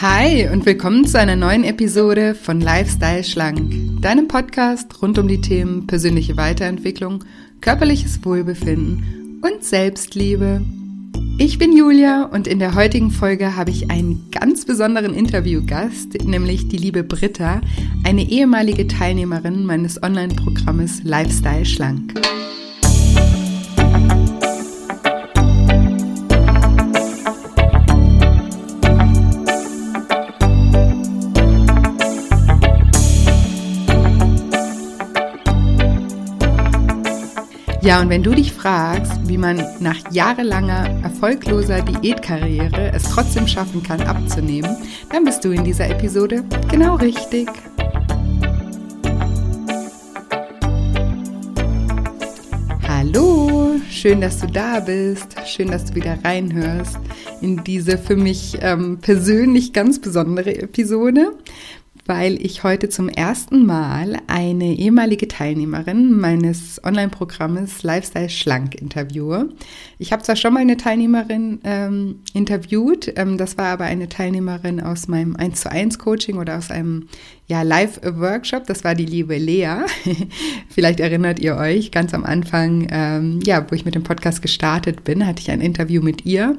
[0.00, 5.40] Hi und willkommen zu einer neuen Episode von Lifestyle Schlank, deinem Podcast rund um die
[5.40, 7.24] Themen persönliche Weiterentwicklung,
[7.60, 10.64] körperliches Wohlbefinden und Selbstliebe.
[11.38, 16.68] Ich bin Julia und in der heutigen Folge habe ich einen ganz besonderen Interviewgast, nämlich
[16.68, 17.60] die liebe Britta,
[18.04, 22.14] eine ehemalige Teilnehmerin meines Online-Programmes Lifestyle Schlank.
[37.80, 43.84] Ja, und wenn du dich fragst, wie man nach jahrelanger erfolgloser Diätkarriere es trotzdem schaffen
[43.84, 44.76] kann, abzunehmen,
[45.12, 47.48] dann bist du in dieser Episode genau richtig.
[52.88, 55.36] Hallo, schön, dass du da bist.
[55.46, 56.98] Schön, dass du wieder reinhörst
[57.40, 61.32] in diese für mich ähm, persönlich ganz besondere Episode
[62.08, 69.50] weil ich heute zum ersten Mal eine ehemalige Teilnehmerin meines Online-Programmes Lifestyle Schlank interviewe.
[69.98, 74.80] Ich habe zwar schon mal eine Teilnehmerin ähm, interviewt, ähm, das war aber eine Teilnehmerin
[74.80, 77.08] aus meinem 1 zu 1 Coaching oder aus einem
[77.46, 79.76] ja, Live-Workshop, das war die liebe Lea.
[80.68, 85.04] Vielleicht erinnert ihr euch, ganz am Anfang, ähm, ja, wo ich mit dem Podcast gestartet
[85.04, 86.58] bin, hatte ich ein Interview mit ihr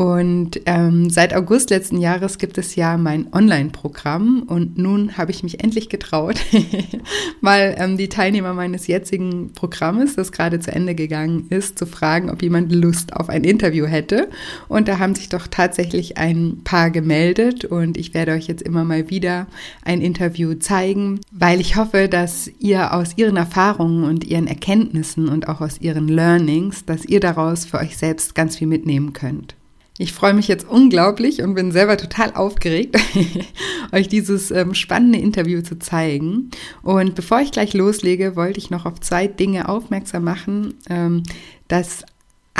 [0.00, 5.42] und ähm, seit August letzten Jahres gibt es ja mein Online-Programm und nun habe ich
[5.42, 6.36] mich endlich getraut,
[7.42, 12.30] mal ähm, die Teilnehmer meines jetzigen Programmes, das gerade zu Ende gegangen ist, zu fragen,
[12.30, 14.30] ob jemand Lust auf ein Interview hätte.
[14.68, 18.84] Und da haben sich doch tatsächlich ein paar gemeldet und ich werde euch jetzt immer
[18.84, 19.48] mal wieder
[19.84, 25.46] ein Interview zeigen, weil ich hoffe, dass ihr aus ihren Erfahrungen und ihren Erkenntnissen und
[25.46, 29.59] auch aus ihren Learnings, dass ihr daraus für euch selbst ganz viel mitnehmen könnt.
[30.00, 32.96] Ich freue mich jetzt unglaublich und bin selber total aufgeregt,
[33.92, 36.50] euch dieses ähm, spannende Interview zu zeigen.
[36.82, 40.72] Und bevor ich gleich loslege, wollte ich noch auf zwei Dinge aufmerksam machen.
[40.88, 41.24] Ähm,
[41.68, 42.06] das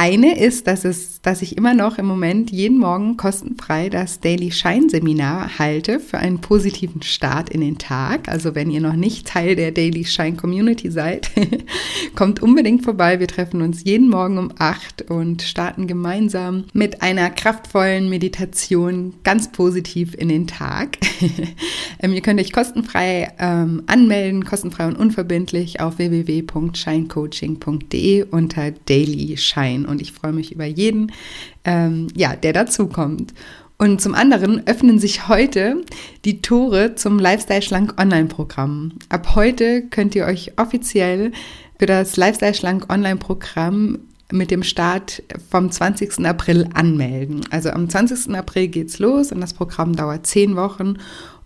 [0.00, 4.50] eine ist, dass, es, dass ich immer noch im Moment jeden Morgen kostenfrei das Daily
[4.50, 8.26] Shine Seminar halte für einen positiven Start in den Tag.
[8.26, 11.30] Also wenn ihr noch nicht Teil der Daily Shine Community seid,
[12.14, 13.20] kommt unbedingt vorbei.
[13.20, 19.52] Wir treffen uns jeden Morgen um acht und starten gemeinsam mit einer kraftvollen Meditation ganz
[19.52, 20.96] positiv in den Tag.
[22.00, 29.89] ähm, ihr könnt euch kostenfrei ähm, anmelden, kostenfrei und unverbindlich auf www.shinecoaching.de unter Daily Shine
[29.90, 31.12] und ich freue mich über jeden,
[31.64, 33.34] ähm, ja, der dazukommt.
[33.76, 35.82] Und zum anderen öffnen sich heute
[36.26, 38.92] die Tore zum Lifestyle Schlank Online-Programm.
[39.08, 41.32] Ab heute könnt ihr euch offiziell
[41.78, 44.00] für das Lifestyle Schlank Online-Programm
[44.32, 46.26] mit dem Start vom 20.
[46.26, 47.40] April anmelden.
[47.50, 48.34] Also am 20.
[48.34, 50.96] April geht's los und das Programm dauert zehn Wochen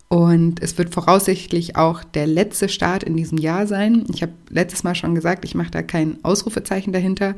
[0.07, 4.05] und es wird voraussichtlich auch der letzte Start in diesem Jahr sein.
[4.13, 7.35] Ich habe letztes Mal schon gesagt, ich mache da kein Ausrufezeichen dahinter,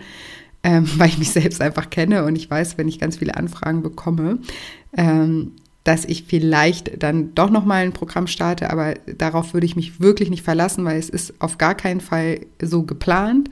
[0.64, 3.84] ähm, weil ich mich selbst einfach kenne und ich weiß, wenn ich ganz viele Anfragen
[3.84, 4.40] bekomme,
[4.96, 5.54] ähm,
[5.84, 10.30] dass ich vielleicht dann doch nochmal ein Programm starte, aber darauf würde ich mich wirklich
[10.30, 13.50] nicht verlassen, weil es ist auf gar keinen Fall so geplant.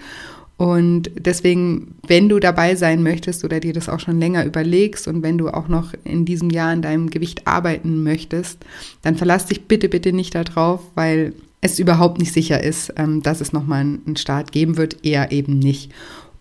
[0.58, 5.22] Und deswegen, wenn du dabei sein möchtest oder dir das auch schon länger überlegst und
[5.22, 8.66] wenn du auch noch in diesem Jahr an deinem Gewicht arbeiten möchtest,
[9.02, 13.42] dann verlass dich bitte, bitte nicht darauf, weil es überhaupt nicht sicher ist, ähm, dass
[13.42, 15.92] es nochmal einen Start geben wird, eher eben nicht.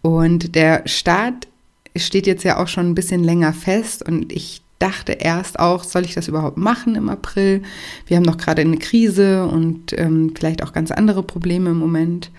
[0.04, 1.48] Und der Start
[1.96, 6.04] steht jetzt ja auch schon ein bisschen länger fest und ich dachte erst auch, soll
[6.04, 7.62] ich das überhaupt machen im April?
[8.06, 12.30] Wir haben noch gerade eine Krise und ähm, vielleicht auch ganz andere Probleme im Moment.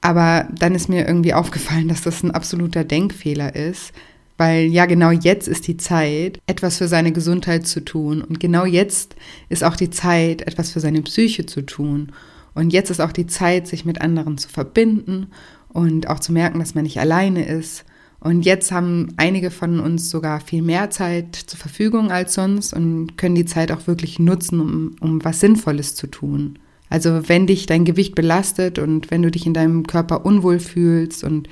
[0.00, 3.92] Aber dann ist mir irgendwie aufgefallen, dass das ein absoluter Denkfehler ist,
[4.38, 8.22] weil ja genau jetzt ist die Zeit, etwas für seine Gesundheit zu tun.
[8.22, 9.14] Und genau jetzt
[9.50, 12.12] ist auch die Zeit, etwas für seine Psyche zu tun.
[12.54, 15.26] Und jetzt ist auch die Zeit, sich mit anderen zu verbinden
[15.74, 17.84] und auch zu merken, dass man nicht alleine ist.
[18.20, 23.18] Und jetzt haben einige von uns sogar viel mehr Zeit zur Verfügung als sonst und
[23.18, 26.58] können die Zeit auch wirklich nutzen, um, um was Sinnvolles zu tun.
[26.88, 31.22] Also wenn dich dein Gewicht belastet und wenn du dich in deinem Körper unwohl fühlst
[31.22, 31.48] und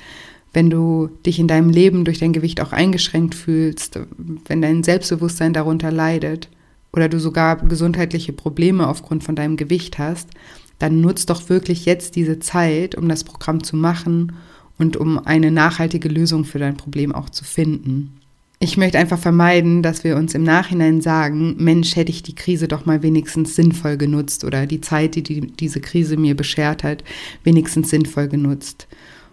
[0.54, 3.98] wenn du dich in deinem Leben durch dein Gewicht auch eingeschränkt fühlst,
[4.46, 6.48] wenn dein Selbstbewusstsein darunter leidet
[6.92, 10.30] oder du sogar gesundheitliche Probleme aufgrund von deinem Gewicht hast,
[10.82, 14.32] dann nutzt doch wirklich jetzt diese Zeit, um das Programm zu machen
[14.78, 18.18] und um eine nachhaltige Lösung für dein Problem auch zu finden.
[18.58, 22.66] Ich möchte einfach vermeiden, dass wir uns im Nachhinein sagen, Mensch, hätte ich die Krise
[22.66, 27.04] doch mal wenigstens sinnvoll genutzt oder die Zeit, die, die diese Krise mir beschert hat,
[27.44, 28.88] wenigstens sinnvoll genutzt.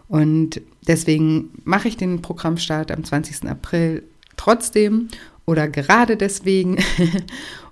[0.07, 3.49] Und deswegen mache ich den Programmstart am 20.
[3.49, 4.03] April
[4.37, 5.07] trotzdem
[5.49, 6.77] oder gerade deswegen.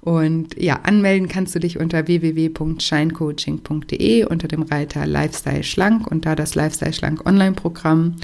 [0.02, 6.34] Und ja, anmelden kannst du dich unter www.scheincoaching.de unter dem Reiter Lifestyle Schlank und da
[6.34, 8.16] das Lifestyle Schlank Online-Programm.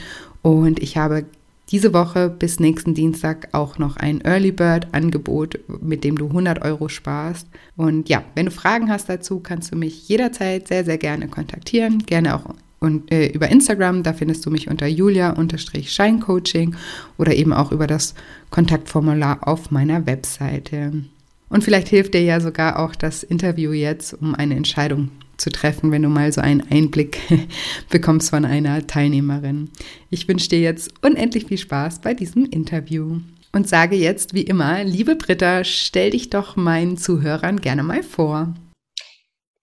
[0.42, 1.26] Und ich habe
[1.72, 6.64] diese Woche bis nächsten Dienstag auch noch ein Early Bird Angebot, mit dem du 100
[6.64, 7.50] Euro sparst.
[7.76, 12.06] Und ja, wenn du Fragen hast dazu, kannst du mich jederzeit sehr, sehr gerne kontaktieren.
[12.06, 12.46] Gerne auch
[12.84, 16.76] und, äh, über Instagram, da findest du mich unter julia-scheincoaching
[17.18, 18.14] oder eben auch über das
[18.50, 20.92] Kontaktformular auf meiner Webseite.
[21.48, 25.92] Und vielleicht hilft dir ja sogar auch das Interview jetzt, um eine Entscheidung zu treffen,
[25.92, 27.20] wenn du mal so einen Einblick
[27.90, 29.70] bekommst von einer Teilnehmerin.
[30.10, 33.20] Ich wünsche dir jetzt unendlich viel Spaß bei diesem Interview
[33.54, 38.54] und sage jetzt wie immer, liebe Britta, stell dich doch meinen Zuhörern gerne mal vor.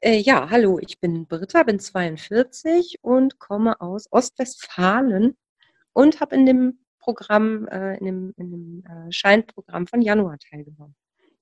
[0.03, 5.37] Äh, ja, hallo, ich bin Britta, bin 42 und komme aus Ostwestfalen
[5.93, 10.95] und habe in dem Programm, äh, in dem, in dem äh, Scheinprogramm von Januar teilgenommen.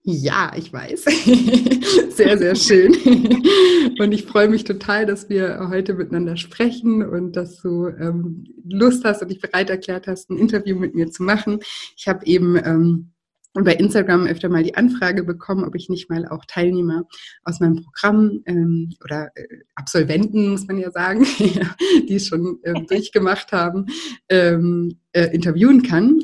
[0.03, 1.05] Ja, ich weiß.
[2.17, 2.95] sehr, sehr schön.
[3.99, 9.05] Und ich freue mich total, dass wir heute miteinander sprechen und dass du ähm, Lust
[9.05, 11.59] hast und dich bereit erklärt hast, ein Interview mit mir zu machen.
[11.97, 13.11] Ich habe eben ähm,
[13.55, 17.05] bei Instagram öfter mal die Anfrage bekommen, ob ich nicht mal auch Teilnehmer
[17.45, 21.27] aus meinem Programm ähm, oder äh, Absolventen, muss man ja sagen,
[22.09, 23.87] die es schon äh, durchgemacht haben,
[24.29, 26.21] ähm, äh, interviewen kann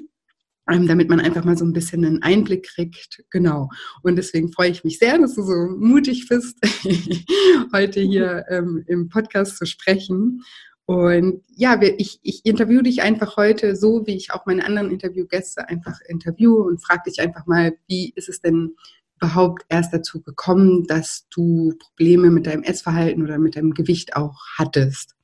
[0.70, 3.22] ähm, damit man einfach mal so ein bisschen einen Einblick kriegt.
[3.30, 3.68] Genau.
[4.02, 6.58] Und deswegen freue ich mich sehr, dass du so mutig bist,
[7.72, 10.42] heute hier ähm, im Podcast zu sprechen.
[10.86, 15.68] Und ja, ich, ich interviewe dich einfach heute so, wie ich auch meine anderen Interviewgäste
[15.68, 18.76] einfach interviewe und frage dich einfach mal, wie ist es denn
[19.16, 24.38] überhaupt erst dazu gekommen, dass du Probleme mit deinem Essverhalten oder mit deinem Gewicht auch
[24.58, 25.14] hattest?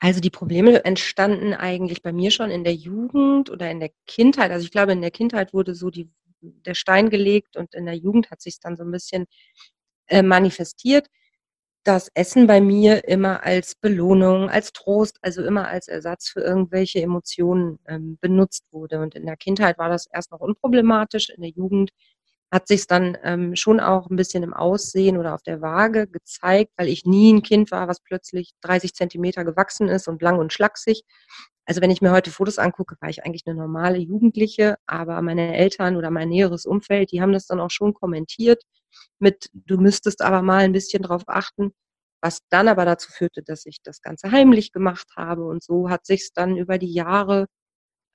[0.00, 4.50] Also die Probleme entstanden eigentlich bei mir schon in der Jugend oder in der Kindheit.
[4.50, 7.96] Also ich glaube, in der Kindheit wurde so die, der Stein gelegt und in der
[7.96, 9.26] Jugend hat sich dann so ein bisschen
[10.08, 11.08] äh, manifestiert.
[11.86, 17.00] Das Essen bei mir immer als Belohnung, als Trost, also immer als Ersatz für irgendwelche
[17.00, 18.98] Emotionen ähm, benutzt wurde.
[18.98, 21.30] Und in der Kindheit war das erst noch unproblematisch.
[21.30, 21.90] In der Jugend
[22.50, 26.72] hat sich dann ähm, schon auch ein bisschen im Aussehen oder auf der Waage gezeigt,
[26.76, 30.52] weil ich nie ein Kind war, was plötzlich 30 Zentimeter gewachsen ist und lang und
[30.52, 31.04] schlaksig.
[31.66, 35.56] Also wenn ich mir heute Fotos angucke, war ich eigentlich eine normale Jugendliche, aber meine
[35.56, 38.62] Eltern oder mein näheres Umfeld, die haben das dann auch schon kommentiert
[39.18, 41.72] mit, du müsstest aber mal ein bisschen drauf achten,
[42.22, 46.06] was dann aber dazu führte, dass ich das Ganze heimlich gemacht habe und so hat
[46.06, 47.46] sich dann über die Jahre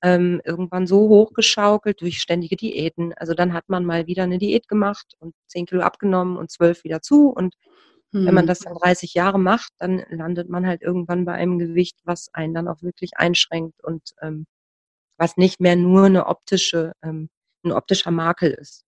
[0.02, 3.12] ähm, irgendwann so hochgeschaukelt durch ständige Diäten.
[3.14, 6.84] Also dann hat man mal wieder eine Diät gemacht und 10 Kilo abgenommen und 12
[6.84, 7.28] wieder zu.
[7.28, 7.54] Und
[8.12, 8.26] hm.
[8.26, 8.48] wenn man hm.
[8.48, 12.54] das dann 30 Jahre macht, dann landet man halt irgendwann bei einem Gewicht, was einen
[12.54, 14.46] dann auch wirklich einschränkt und ähm,
[15.16, 17.28] was nicht mehr nur eine optische, ähm,
[17.64, 18.84] ein optischer Makel ist.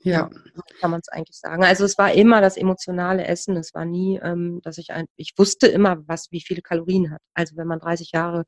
[0.00, 0.30] Ja.
[0.32, 1.64] ja kann man es eigentlich sagen.
[1.64, 3.56] Also es war immer das emotionale Essen.
[3.56, 7.20] Es war nie, ähm, dass ich ein, ich wusste immer, was wie viele Kalorien hat.
[7.34, 8.44] Also wenn man 30 Jahre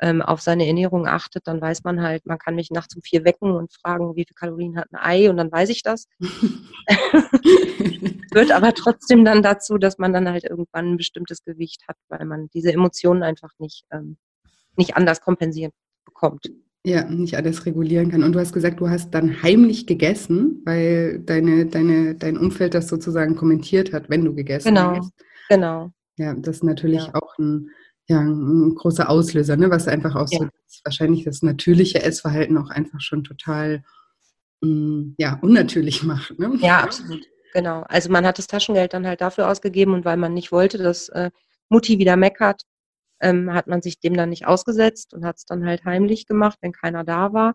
[0.00, 3.24] ähm, auf seine Ernährung achtet, dann weiß man halt, man kann mich nachts um vier
[3.24, 6.06] wecken und fragen, wie viel Kalorien hat ein Ei und dann weiß ich das.
[8.32, 12.26] Wird aber trotzdem dann dazu, dass man dann halt irgendwann ein bestimmtes Gewicht hat, weil
[12.26, 14.16] man diese Emotionen einfach nicht, ähm,
[14.76, 15.72] nicht anders kompensieren
[16.04, 16.50] bekommt.
[16.84, 18.22] Ja, nicht alles regulieren kann.
[18.22, 22.88] Und du hast gesagt, du hast dann heimlich gegessen, weil deine, deine, dein Umfeld das
[22.88, 25.12] sozusagen kommentiert hat, wenn du gegessen genau, hast.
[25.48, 25.92] Genau, genau.
[26.18, 27.14] Ja, das ist natürlich ja.
[27.14, 27.70] auch ein
[28.08, 29.70] ja, ein großer Auslöser, ne?
[29.70, 30.38] was einfach auch ja.
[30.38, 33.82] so das, wahrscheinlich das natürliche Essverhalten auch einfach schon total
[34.60, 36.38] mh, mm, ja, unnatürlich macht.
[36.38, 36.52] Ne?
[36.60, 37.24] Ja, absolut.
[37.52, 37.84] Genau.
[37.88, 41.08] Also man hat das Taschengeld dann halt dafür ausgegeben und weil man nicht wollte, dass
[41.08, 41.30] äh,
[41.68, 42.62] Mutti wieder meckert,
[43.20, 46.58] ähm, hat man sich dem dann nicht ausgesetzt und hat es dann halt heimlich gemacht,
[46.60, 47.54] wenn keiner da war.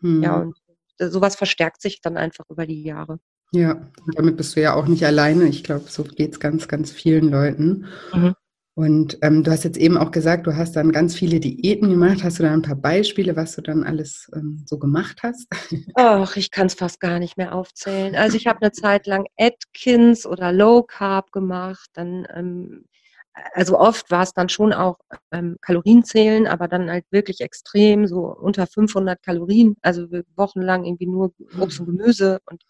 [0.00, 0.22] Hm.
[0.22, 0.56] Ja, und
[0.98, 3.18] sowas verstärkt sich dann einfach über die Jahre.
[3.52, 5.46] Ja, und damit bist du ja auch nicht alleine.
[5.46, 7.86] Ich glaube, so geht es ganz, ganz vielen Leuten.
[8.12, 8.34] Mhm.
[8.76, 12.24] Und ähm, du hast jetzt eben auch gesagt, du hast dann ganz viele Diäten gemacht.
[12.24, 15.46] Hast du da ein paar Beispiele, was du dann alles ähm, so gemacht hast?
[15.94, 18.16] Ach, ich kann es fast gar nicht mehr aufzählen.
[18.16, 21.88] Also ich habe eine Zeit lang Atkins oder Low Carb gemacht.
[21.92, 22.84] Dann, ähm,
[23.52, 24.98] also oft war es dann schon auch
[25.30, 29.76] ähm, Kalorienzählen, aber dann halt wirklich extrem, so unter 500 Kalorien.
[29.82, 32.64] Also wochenlang irgendwie nur Obst und Gemüse und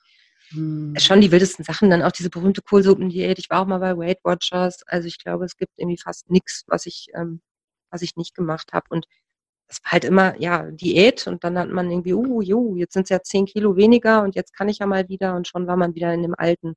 [0.54, 0.94] hm.
[0.98, 3.38] Schon die wildesten Sachen, dann auch diese berühmte Kohlsuppendiät.
[3.38, 4.82] Ich war auch mal bei Weight Watchers.
[4.86, 7.40] Also ich glaube, es gibt irgendwie fast nichts, was ich, ähm,
[7.90, 8.86] was ich nicht gemacht habe.
[8.90, 9.06] Und
[9.68, 13.04] es war halt immer, ja, Diät und dann hat man irgendwie, uh, jo, jetzt sind
[13.04, 15.76] es ja zehn Kilo weniger und jetzt kann ich ja mal wieder und schon war
[15.76, 16.74] man wieder in dem alten,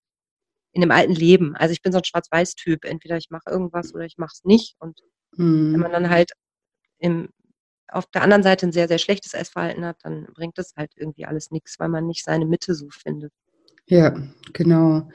[0.73, 1.55] in dem alten Leben.
[1.55, 2.85] Also ich bin so ein Schwarz-Weiß-Typ.
[2.85, 4.75] Entweder ich mache irgendwas oder ich mache es nicht.
[4.79, 5.01] Und
[5.35, 5.73] hm.
[5.73, 6.31] wenn man dann halt
[6.99, 7.29] im,
[7.89, 11.25] auf der anderen Seite ein sehr, sehr schlechtes Essverhalten hat, dann bringt das halt irgendwie
[11.25, 13.33] alles nichts, weil man nicht seine Mitte so findet.
[13.87, 14.15] Ja,
[14.53, 15.09] genau.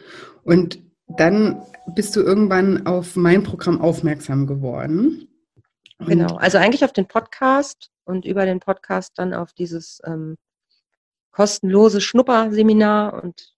[0.45, 1.62] Und dann
[1.95, 5.29] bist du irgendwann auf mein Programm aufmerksam geworden.
[5.99, 10.37] Und genau, also eigentlich auf den Podcast und über den Podcast dann auf dieses ähm,
[11.31, 13.55] kostenlose Schnupperseminar und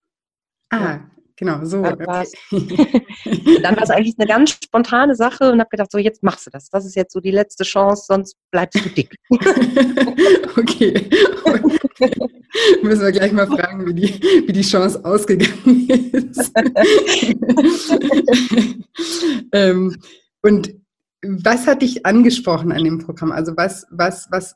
[0.71, 1.11] ah, ja.
[1.36, 1.82] Genau, so.
[1.82, 2.32] Dann war es
[3.90, 6.68] eigentlich eine ganz spontane Sache und habe gedacht, so jetzt machst du das.
[6.68, 9.16] Das ist jetzt so die letzte Chance, sonst bleibst du dick.
[10.56, 11.10] okay.
[12.82, 16.52] Müssen wir gleich mal fragen, wie die, wie die Chance ausgegangen ist.
[19.52, 19.96] ähm,
[20.42, 20.72] und
[21.26, 23.32] was hat dich angesprochen an dem Programm?
[23.32, 24.54] Also was, was, was,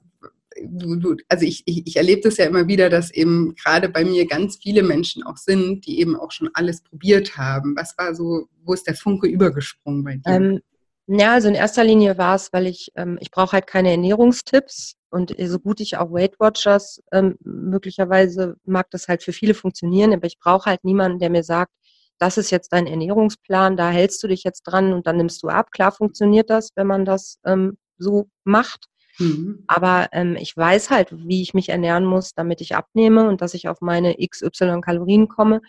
[0.62, 4.04] du, du, also ich, ich, ich erlebe das ja immer wieder, dass eben gerade bei
[4.04, 7.74] mir ganz viele Menschen auch sind, die eben auch schon alles probiert haben.
[7.76, 10.32] Was war so, wo ist der Funke übergesprungen bei dir?
[10.32, 10.60] Ähm,
[11.06, 14.96] ja, also in erster Linie war es, weil ich, ähm, ich brauche halt keine Ernährungstipps
[15.10, 20.12] und so gut ich auch Weight Watchers ähm, möglicherweise mag das halt für viele funktionieren,
[20.12, 21.72] aber ich brauche halt niemanden, der mir sagt,
[22.18, 25.48] das ist jetzt dein Ernährungsplan, da hältst du dich jetzt dran und dann nimmst du
[25.48, 25.70] ab.
[25.70, 28.86] Klar funktioniert das, wenn man das ähm, so macht.
[29.18, 29.64] Mhm.
[29.66, 33.54] Aber ähm, ich weiß halt, wie ich mich ernähren muss, damit ich abnehme und dass
[33.54, 35.60] ich auf meine XY Kalorien komme.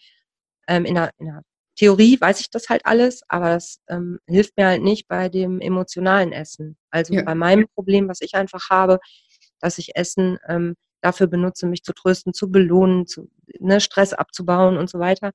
[0.68, 1.42] Ähm, in, der, in der
[1.76, 5.62] Theorie weiß ich das halt alles, aber das ähm, hilft mir halt nicht bei dem
[5.62, 6.78] emotionalen Essen.
[6.92, 7.24] Also ja.
[7.24, 9.00] bei meinem Problem, was ich einfach habe,
[9.60, 13.30] dass ich Essen ähm, dafür benutze, mich zu trösten, zu belohnen, zu,
[13.60, 15.32] ne, Stress abzubauen und so weiter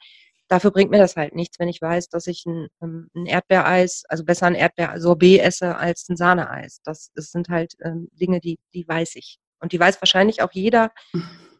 [0.48, 4.04] dafür bringt mir das halt nichts, wenn ich weiß, dass ich ein, ähm, ein Erdbeereis,
[4.08, 6.80] also besser ein Erdbeersorbet esse als ein Sahneeis.
[6.84, 9.38] Das, das sind halt ähm, Dinge, die, die weiß ich.
[9.60, 10.92] Und die weiß wahrscheinlich auch jeder,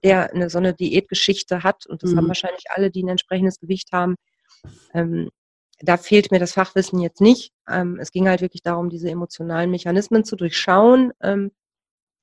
[0.02, 1.86] der eine, so eine Diätgeschichte hat.
[1.86, 2.18] Und das mhm.
[2.18, 4.16] haben wahrscheinlich alle, die ein entsprechendes Gewicht haben.
[4.92, 5.30] Ähm,
[5.80, 7.52] da fehlt mir das Fachwissen jetzt nicht.
[7.68, 11.50] Ähm, es ging halt wirklich darum, diese emotionalen Mechanismen zu durchschauen, ähm,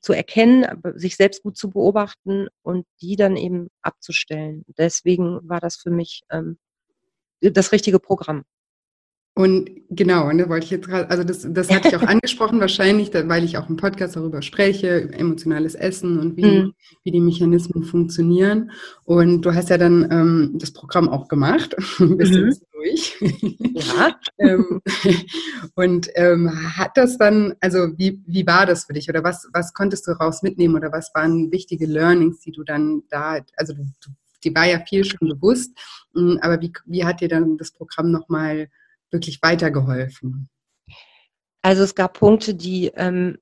[0.01, 0.65] zu erkennen,
[0.95, 4.65] sich selbst gut zu beobachten und die dann eben abzustellen.
[4.77, 6.57] Deswegen war das für mich ähm,
[7.39, 8.43] das richtige Programm.
[9.33, 12.59] Und genau, und da wollte ich jetzt gerade, also das, das hatte ich auch angesprochen,
[12.59, 16.73] wahrscheinlich, weil ich auch im Podcast darüber spreche, emotionales Essen und wie, mhm.
[17.03, 18.71] wie die Mechanismen funktionieren.
[19.05, 22.55] Und du hast ja dann ähm, das Programm auch gemacht, bisschen mhm.
[22.81, 23.17] Durch.
[23.61, 24.19] Ja.
[24.37, 24.81] ähm,
[25.75, 29.73] und ähm, hat das dann, also wie, wie war das für dich oder was, was
[29.73, 34.09] konntest du daraus mitnehmen oder was waren wichtige Learnings, die du dann da, also du,
[34.43, 35.71] die war ja viel schon bewusst,
[36.13, 38.69] hm, aber wie, wie hat dir dann das Programm nochmal
[39.11, 40.49] wirklich weitergeholfen?
[41.61, 43.37] Also es gab Punkte, die ähm,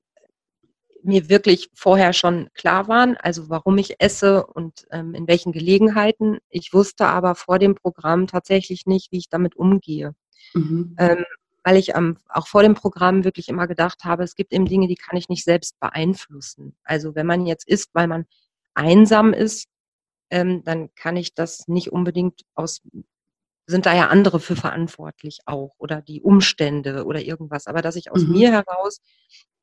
[1.02, 6.38] mir wirklich vorher schon klar waren, also warum ich esse und ähm, in welchen Gelegenheiten.
[6.48, 10.14] Ich wusste aber vor dem Programm tatsächlich nicht, wie ich damit umgehe.
[10.54, 10.96] Mhm.
[10.98, 11.24] Ähm,
[11.62, 14.88] weil ich ähm, auch vor dem Programm wirklich immer gedacht habe, es gibt eben Dinge,
[14.88, 16.74] die kann ich nicht selbst beeinflussen.
[16.84, 18.26] Also wenn man jetzt isst, weil man
[18.74, 19.68] einsam ist,
[20.30, 22.80] ähm, dann kann ich das nicht unbedingt aus
[23.66, 27.66] sind da ja andere für verantwortlich auch oder die Umstände oder irgendwas.
[27.66, 28.32] Aber dass ich aus mhm.
[28.32, 29.00] mir heraus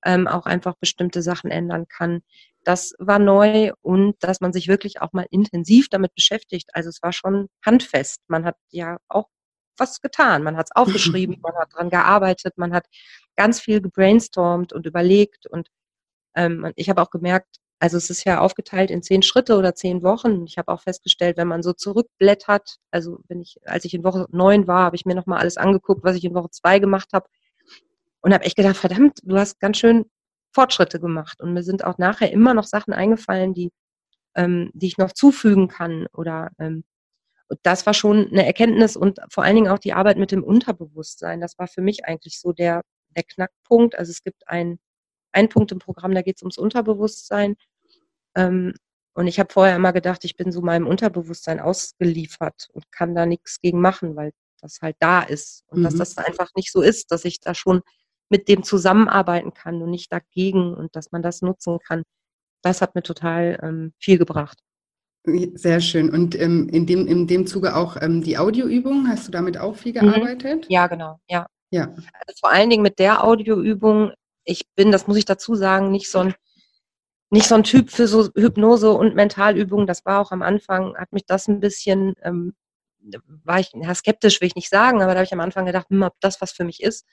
[0.06, 2.22] ähm, auch einfach bestimmte Sachen ändern kann,
[2.63, 6.70] das war neu und dass man sich wirklich auch mal intensiv damit beschäftigt.
[6.74, 8.22] Also es war schon handfest.
[8.27, 9.30] Man hat ja auch
[9.77, 10.44] was getan.
[10.44, 12.86] Man hat es aufgeschrieben, man hat dran gearbeitet, man hat
[13.36, 15.70] ganz viel gebrainstormt und überlegt und
[16.36, 20.01] ähm, ich habe auch gemerkt, also es ist ja aufgeteilt in zehn Schritte oder zehn
[20.04, 20.46] Wochen.
[20.46, 24.25] Ich habe auch festgestellt, wenn man so zurückblättert, also wenn ich, als ich in Woche
[24.32, 27.27] neun war, habe ich mir nochmal alles angeguckt, was ich in Woche zwei gemacht habe.
[28.27, 30.05] Und habe echt gedacht, verdammt, du hast ganz schön
[30.53, 31.41] Fortschritte gemacht.
[31.41, 33.72] Und mir sind auch nachher immer noch Sachen eingefallen, die,
[34.36, 36.07] ähm, die ich noch zufügen kann.
[36.13, 36.84] Oder ähm,
[37.63, 41.39] das war schon eine Erkenntnis und vor allen Dingen auch die Arbeit mit dem Unterbewusstsein.
[41.39, 42.81] Das war für mich eigentlich so der,
[43.15, 43.98] der Knackpunkt.
[43.98, 44.77] Also es gibt ein
[45.38, 47.55] ein Punkt im Programm, da geht es ums Unterbewusstsein.
[48.36, 48.74] Ähm,
[49.13, 53.25] und ich habe vorher immer gedacht, ich bin so meinem Unterbewusstsein ausgeliefert und kann da
[53.25, 54.31] nichts gegen machen, weil
[54.62, 55.63] das halt da ist.
[55.67, 55.84] Und mhm.
[55.86, 57.81] dass das einfach nicht so ist, dass ich da schon
[58.29, 62.03] mit dem zusammenarbeiten kann und nicht dagegen und dass man das nutzen kann.
[62.62, 64.60] Das hat mir total ähm, viel gebracht.
[65.55, 66.10] Sehr schön.
[66.10, 69.75] Und ähm, in, dem, in dem Zuge auch ähm, die Audioübung, hast du damit auch
[69.75, 70.12] viel mhm.
[70.12, 70.65] gearbeitet?
[70.65, 70.74] Mhm.
[70.74, 71.19] Ja, genau.
[71.29, 71.48] Ja.
[71.72, 71.86] ja.
[71.86, 74.12] Also vor allen Dingen mit der Audioübung
[74.48, 76.34] ich bin, das muss ich dazu sagen, nicht so ein,
[77.29, 79.88] nicht so ein Typ für so Hypnose und Mentalübungen.
[79.88, 82.53] Das war auch am Anfang, hat mich das ein bisschen, ähm,
[83.44, 85.88] war ich ja, skeptisch, will ich nicht sagen, aber da habe ich am Anfang gedacht,
[85.90, 87.06] hm, ob das was für mich ist.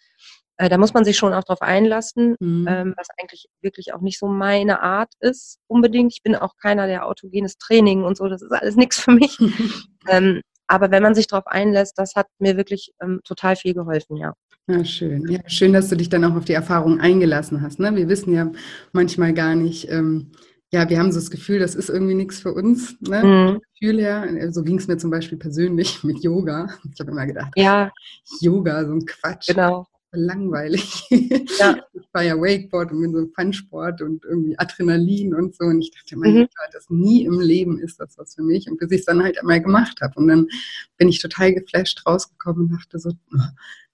[0.56, 2.66] Äh, da muss man sich schon auch drauf einlassen, mhm.
[2.68, 6.12] ähm, was eigentlich wirklich auch nicht so meine Art ist unbedingt.
[6.12, 9.36] Ich bin auch keiner, der autogenes Training und so, das ist alles nichts für mich.
[10.08, 14.16] ähm, Aber wenn man sich darauf einlässt, das hat mir wirklich ähm, total viel geholfen,
[14.16, 14.34] ja.
[14.66, 15.28] Ja, schön.
[15.28, 17.80] Ja, schön, dass du dich dann auch auf die Erfahrung eingelassen hast.
[17.80, 17.94] Ne?
[17.96, 18.50] Wir wissen ja
[18.92, 20.32] manchmal gar nicht, ähm,
[20.74, 23.00] ja, wir haben so das Gefühl, das ist irgendwie nichts für uns.
[23.00, 23.22] Ne?
[23.22, 23.60] Mhm.
[23.78, 24.52] Gefühl her.
[24.52, 26.68] So ging es mir zum Beispiel persönlich mit Yoga.
[26.92, 27.92] Ich habe immer gedacht, ja.
[28.40, 29.46] Yoga, so ein Quatsch.
[29.48, 29.86] Genau.
[30.12, 31.04] Langweilig.
[31.60, 31.76] Ja.
[31.92, 35.66] Ich war ja Wakeboard und bin so Funsport und irgendwie Adrenalin und so.
[35.66, 36.38] Und ich dachte, mein mhm.
[36.40, 38.68] Gott, das nie im Leben ist das was für mich.
[38.68, 40.14] Und bis ich es dann halt einmal gemacht habe.
[40.16, 40.48] Und dann
[40.96, 43.38] bin ich total geflasht rausgekommen und dachte so, oh,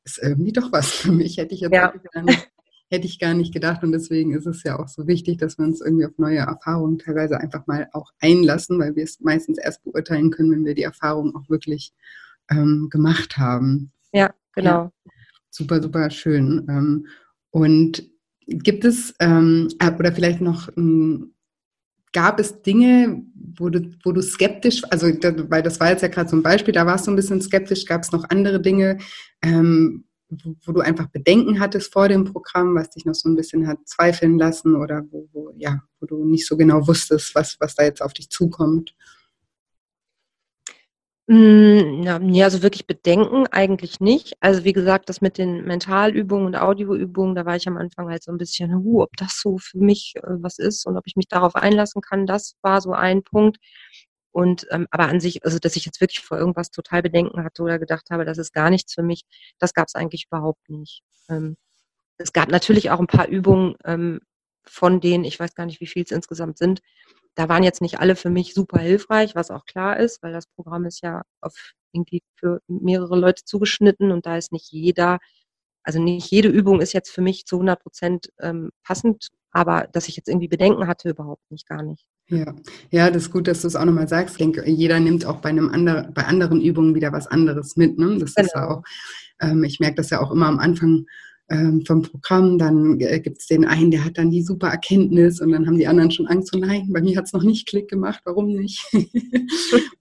[0.04, 1.37] ist irgendwie doch was für mich.
[1.37, 1.92] Hätte ich jetzt ja.
[2.12, 2.50] gar nicht,
[2.90, 3.82] hätte ich gar nicht gedacht.
[3.82, 6.99] Und deswegen ist es ja auch so wichtig, dass wir uns irgendwie auf neue Erfahrungen
[6.99, 10.82] teilweise einfach mal auch einlassen, weil wir es meistens erst beurteilen können, wenn wir die
[10.82, 11.92] Erfahrung auch wirklich
[12.50, 13.92] ähm, gemacht haben.
[14.12, 14.70] Ja, genau.
[14.70, 14.92] Ja,
[15.50, 16.66] super, super schön.
[16.68, 17.06] Ähm,
[17.50, 18.11] und
[18.47, 21.35] gibt es, ähm, äh, oder vielleicht noch, ähm,
[22.12, 23.23] gab es Dinge,
[23.56, 26.75] wo du, wo du skeptisch, also weil das war jetzt ja gerade so ein Beispiel,
[26.75, 28.99] da warst du ein bisschen skeptisch, gab es noch andere Dinge,
[29.42, 33.66] ähm, wo, du einfach Bedenken hattest vor dem Programm, was dich noch so ein bisschen
[33.66, 37.75] hat zweifeln lassen oder wo, wo ja, wo du nicht so genau wusstest, was, was
[37.75, 38.94] da jetzt auf dich zukommt?
[41.30, 44.34] Hm, ja, also wirklich Bedenken eigentlich nicht.
[44.40, 48.25] Also wie gesagt, das mit den Mentalübungen und Audioübungen, da war ich am Anfang halt
[48.25, 51.14] so ein bisschen, uh, ob das so für mich äh, was ist und ob ich
[51.14, 53.58] mich darauf einlassen kann, das war so ein Punkt.
[54.32, 57.62] Und ähm, aber an sich, also dass ich jetzt wirklich vor irgendwas total Bedenken hatte
[57.62, 59.22] oder gedacht habe, das ist gar nichts für mich,
[59.58, 61.02] das gab es eigentlich überhaupt nicht.
[61.28, 61.56] Ähm,
[62.18, 64.20] es gab natürlich auch ein paar Übungen, ähm,
[64.64, 66.80] von denen, ich weiß gar nicht, wie viel es insgesamt sind,
[67.34, 70.46] da waren jetzt nicht alle für mich super hilfreich, was auch klar ist, weil das
[70.49, 71.54] Programm ist ja auf
[71.92, 75.18] irgendwie für mehrere Leute zugeschnitten und da ist nicht jeder,
[75.84, 80.08] also nicht jede Übung ist jetzt für mich zu 100 Prozent ähm, passend, aber dass
[80.08, 82.04] ich jetzt irgendwie Bedenken hatte, überhaupt nicht, gar nicht.
[82.30, 82.54] Ja,
[82.90, 84.37] ja, das ist gut, dass du es auch nochmal sagst.
[84.37, 87.99] Ich denke, jeder nimmt auch bei einem anderen, bei anderen Übungen wieder was anderes mit.
[87.99, 88.18] Ne?
[88.18, 88.46] Das genau.
[88.46, 88.75] ist ja genau.
[88.75, 88.82] auch,
[89.40, 91.06] ähm, ich merke das ja auch immer am Anfang
[91.49, 92.56] ähm, vom Programm.
[92.56, 95.76] Dann äh, gibt es den einen, der hat dann die super Erkenntnis und dann haben
[95.76, 98.52] die anderen schon Angst, so nein, bei mir hat es noch nicht Klick gemacht, warum
[98.52, 98.81] nicht?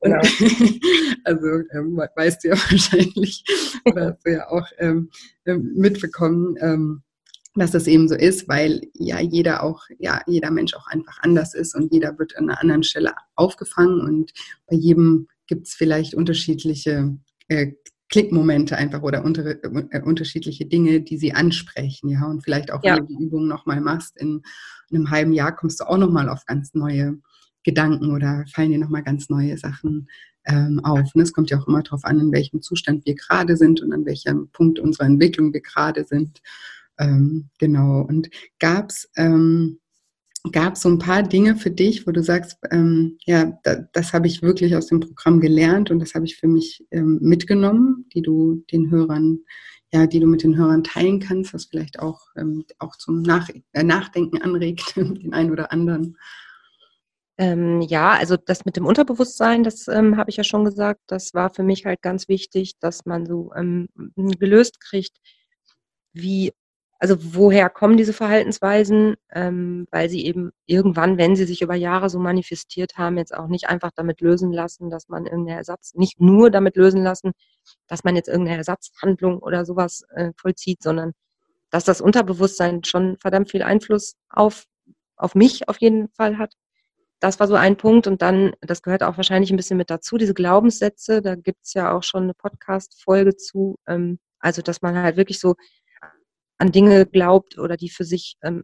[0.04, 0.22] ja.
[1.24, 3.44] also ähm, weißt du ja wahrscheinlich,
[3.86, 5.10] oder hast du ja auch ähm,
[5.46, 7.02] ähm mitbekommen, ähm,
[7.60, 11.54] dass das eben so ist, weil ja jeder auch, ja, jeder Mensch auch einfach anders
[11.54, 14.32] ist und jeder wird an einer anderen Stelle aufgefangen und
[14.68, 17.18] bei jedem gibt es vielleicht unterschiedliche
[17.48, 17.74] äh,
[18.10, 22.26] Klickmomente einfach oder unter, äh, unterschiedliche Dinge, die sie ansprechen, ja.
[22.26, 22.96] Und vielleicht auch, ja.
[22.96, 24.42] wenn du die Übung nochmal machst, in,
[24.90, 27.20] in, einem halben Jahr kommst du auch nochmal auf ganz neue
[27.64, 30.10] Gedanken oder fallen dir nochmal ganz neue Sachen
[30.46, 31.14] ähm, auf.
[31.14, 33.94] Und es kommt ja auch immer darauf an, in welchem Zustand wir gerade sind und
[33.94, 36.42] an welchem Punkt unserer Entwicklung wir gerade sind.
[37.00, 38.02] Ähm, genau.
[38.02, 39.80] Und gab es ähm,
[40.52, 44.14] gab es so ein paar Dinge für dich, wo du sagst, ähm, ja, da, das
[44.14, 48.06] habe ich wirklich aus dem Programm gelernt und das habe ich für mich ähm, mitgenommen,
[48.14, 49.40] die du den Hörern,
[49.92, 53.50] ja, die du mit den Hörern teilen kannst, was vielleicht auch, ähm, auch zum Nach
[53.74, 56.18] äh, Nachdenken anregt, den einen oder anderen.
[57.38, 61.34] Ähm, ja, also das mit dem Unterbewusstsein, das ähm, habe ich ja schon gesagt, das
[61.34, 65.18] war für mich halt ganz wichtig, dass man so ähm, gelöst kriegt,
[66.12, 66.52] wie
[67.00, 69.16] also woher kommen diese Verhaltensweisen?
[69.32, 73.48] Ähm, weil sie eben irgendwann, wenn sie sich über Jahre so manifestiert haben, jetzt auch
[73.48, 77.32] nicht einfach damit lösen lassen, dass man irgendeine Ersatz, nicht nur damit lösen lassen,
[77.88, 81.14] dass man jetzt irgendeine Ersatzhandlung oder sowas äh, vollzieht, sondern
[81.70, 84.66] dass das Unterbewusstsein schon verdammt viel Einfluss auf,
[85.16, 86.54] auf mich auf jeden Fall hat.
[87.22, 88.08] Das war so ein Punkt.
[88.08, 91.94] Und dann, das gehört auch wahrscheinlich ein bisschen mit dazu, diese Glaubenssätze, da gibt's ja
[91.96, 93.78] auch schon eine Podcast-Folge zu.
[93.88, 95.56] Ähm, also, dass man halt wirklich so
[96.60, 98.64] an Dinge glaubt oder die für sich ähm,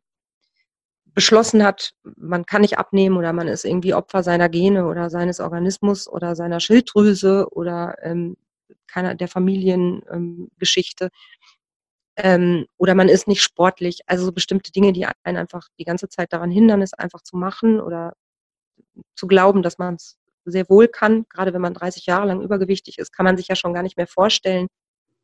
[1.15, 5.39] beschlossen hat, man kann nicht abnehmen oder man ist irgendwie Opfer seiner Gene oder seines
[5.39, 8.35] Organismus oder seiner Schilddrüse oder ähm,
[8.87, 11.09] keiner der Familiengeschichte.
[12.17, 14.01] Ähm, oder man ist nicht sportlich.
[14.07, 17.37] Also so bestimmte Dinge, die einen einfach die ganze Zeit daran hindern, es einfach zu
[17.37, 18.13] machen oder
[19.15, 21.25] zu glauben, dass man es sehr wohl kann.
[21.29, 23.97] Gerade wenn man 30 Jahre lang übergewichtig ist, kann man sich ja schon gar nicht
[23.97, 24.67] mehr vorstellen,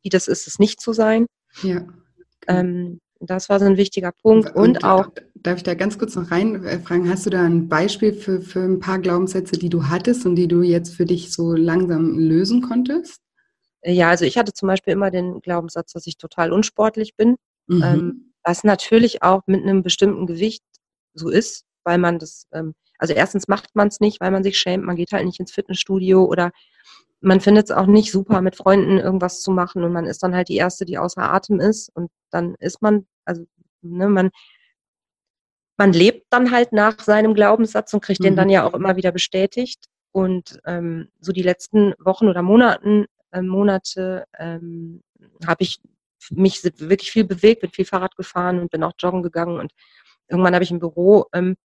[0.02, 1.26] wie das ist, es nicht zu sein.
[1.62, 1.86] Ja.
[2.48, 4.54] Ähm, das war so ein wichtiger Punkt.
[4.54, 5.08] Und, und auch.
[5.34, 7.08] Darf ich da ganz kurz noch reinfragen?
[7.08, 10.48] Hast du da ein Beispiel für, für ein paar Glaubenssätze, die du hattest und die
[10.48, 13.20] du jetzt für dich so langsam lösen konntest?
[13.84, 17.36] Ja, also ich hatte zum Beispiel immer den Glaubenssatz, dass ich total unsportlich bin.
[17.66, 17.82] Mhm.
[17.82, 20.62] Ähm, was natürlich auch mit einem bestimmten Gewicht
[21.14, 24.58] so ist, weil man das, ähm, also erstens macht man es nicht, weil man sich
[24.58, 26.52] schämt, man geht halt nicht ins Fitnessstudio oder
[27.22, 30.34] man findet es auch nicht super, mit Freunden irgendwas zu machen und man ist dann
[30.34, 33.44] halt die Erste, die außer Atem ist und dann ist man, also
[33.82, 34.30] ne, man,
[35.76, 38.24] man lebt dann halt nach seinem Glaubenssatz und kriegt mhm.
[38.24, 39.86] den dann ja auch immer wieder bestätigt.
[40.12, 45.02] Und ähm, so die letzten Wochen oder Monaten, äh, Monate ähm,
[45.46, 45.80] habe ich
[46.30, 49.58] mich wirklich viel bewegt, bin viel Fahrrad gefahren und bin auch joggen gegangen.
[49.58, 49.72] Und
[50.28, 51.56] irgendwann habe ich im Büro ähm,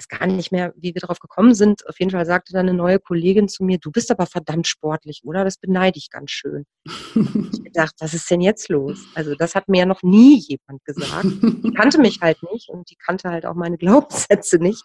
[0.00, 1.86] weiß gar nicht mehr, wie wir darauf gekommen sind.
[1.86, 5.22] Auf jeden Fall sagte dann eine neue Kollegin zu mir, du bist aber verdammt sportlich,
[5.24, 5.44] oder?
[5.44, 6.64] Das beneide ich ganz schön.
[6.84, 9.04] ich dachte, was ist denn jetzt los?
[9.14, 11.24] Also das hat mir ja noch nie jemand gesagt.
[11.42, 14.84] Die kannte mich halt nicht und die kannte halt auch meine Glaubenssätze nicht.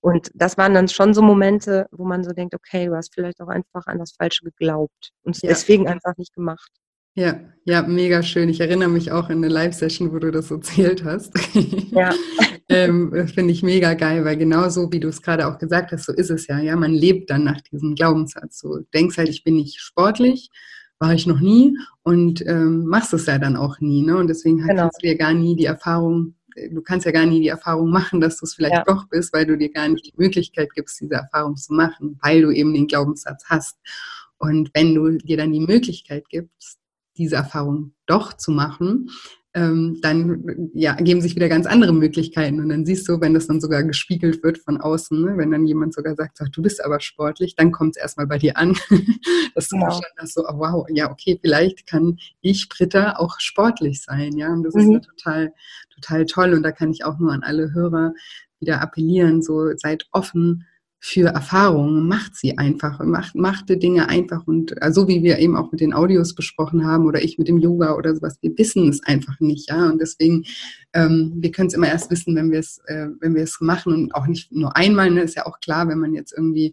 [0.00, 3.40] Und das waren dann schon so Momente, wo man so denkt, okay, du hast vielleicht
[3.40, 5.48] auch einfach an das Falsche geglaubt und es ja.
[5.48, 6.70] deswegen einfach nicht gemacht.
[7.14, 8.48] Ja, ja, mega schön.
[8.48, 11.32] Ich erinnere mich auch an eine Live-Session, wo du das erzählt hast.
[11.92, 12.12] Ja.
[12.68, 16.12] ähm, Finde ich mega geil, weil genauso wie du es gerade auch gesagt hast, so
[16.12, 16.58] ist es ja.
[16.58, 18.60] Ja, man lebt dann nach diesem Glaubenssatz.
[18.60, 20.50] Du denkst halt, ich bin nicht sportlich,
[20.98, 24.02] war ich noch nie und ähm, machst es ja dann auch nie.
[24.02, 24.16] Ne?
[24.16, 24.82] Und deswegen genau.
[24.82, 26.34] kannst du dir gar nie die Erfahrung,
[26.70, 28.84] du kannst ja gar nie die Erfahrung machen, dass du es vielleicht ja.
[28.84, 32.42] doch bist, weil du dir gar nicht die Möglichkeit gibst, diese Erfahrung zu machen, weil
[32.42, 33.78] du eben den Glaubenssatz hast.
[34.36, 36.78] Und wenn du dir dann die Möglichkeit gibst,
[37.16, 39.10] diese Erfahrung doch zu machen,
[39.56, 42.60] ähm, dann ja, geben sich wieder ganz andere Möglichkeiten.
[42.60, 45.64] Und dann siehst du, wenn das dann sogar gespiegelt wird von außen, ne, wenn dann
[45.64, 48.76] jemand sogar sagt, du bist aber sportlich, dann kommt es erstmal bei dir an,
[49.54, 50.00] dass du genau.
[50.18, 54.36] hast, so, oh, wow, ja, okay, vielleicht kann ich, Britta, auch sportlich sein.
[54.36, 54.80] Ja, und das mhm.
[54.80, 55.52] ist ja total,
[55.94, 56.54] total toll.
[56.54, 58.12] Und da kann ich auch nur an alle Hörer
[58.58, 60.66] wieder appellieren, so seid offen
[61.06, 65.38] für Erfahrungen, macht sie einfach, macht, macht die Dinge einfach und so also wie wir
[65.38, 68.56] eben auch mit den Audios besprochen haben oder ich mit dem Yoga oder sowas, wir
[68.56, 70.46] wissen es einfach nicht, ja und deswegen,
[70.94, 73.92] ähm, wir können es immer erst wissen, wenn wir es, äh, wenn wir es machen
[73.92, 76.72] und auch nicht nur einmal, ne, ist ja auch klar, wenn man jetzt irgendwie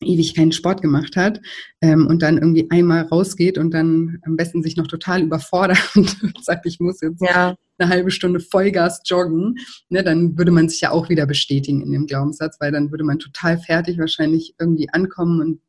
[0.00, 1.40] ewig keinen Sport gemacht hat
[1.80, 6.44] ähm, und dann irgendwie einmal rausgeht und dann am besten sich noch total überfordert und
[6.44, 7.54] sagt, ich muss jetzt ja.
[7.78, 9.56] eine halbe Stunde Vollgas joggen,
[9.88, 13.04] ne, dann würde man sich ja auch wieder bestätigen in dem Glaubenssatz, weil dann würde
[13.04, 15.60] man total fertig wahrscheinlich irgendwie ankommen und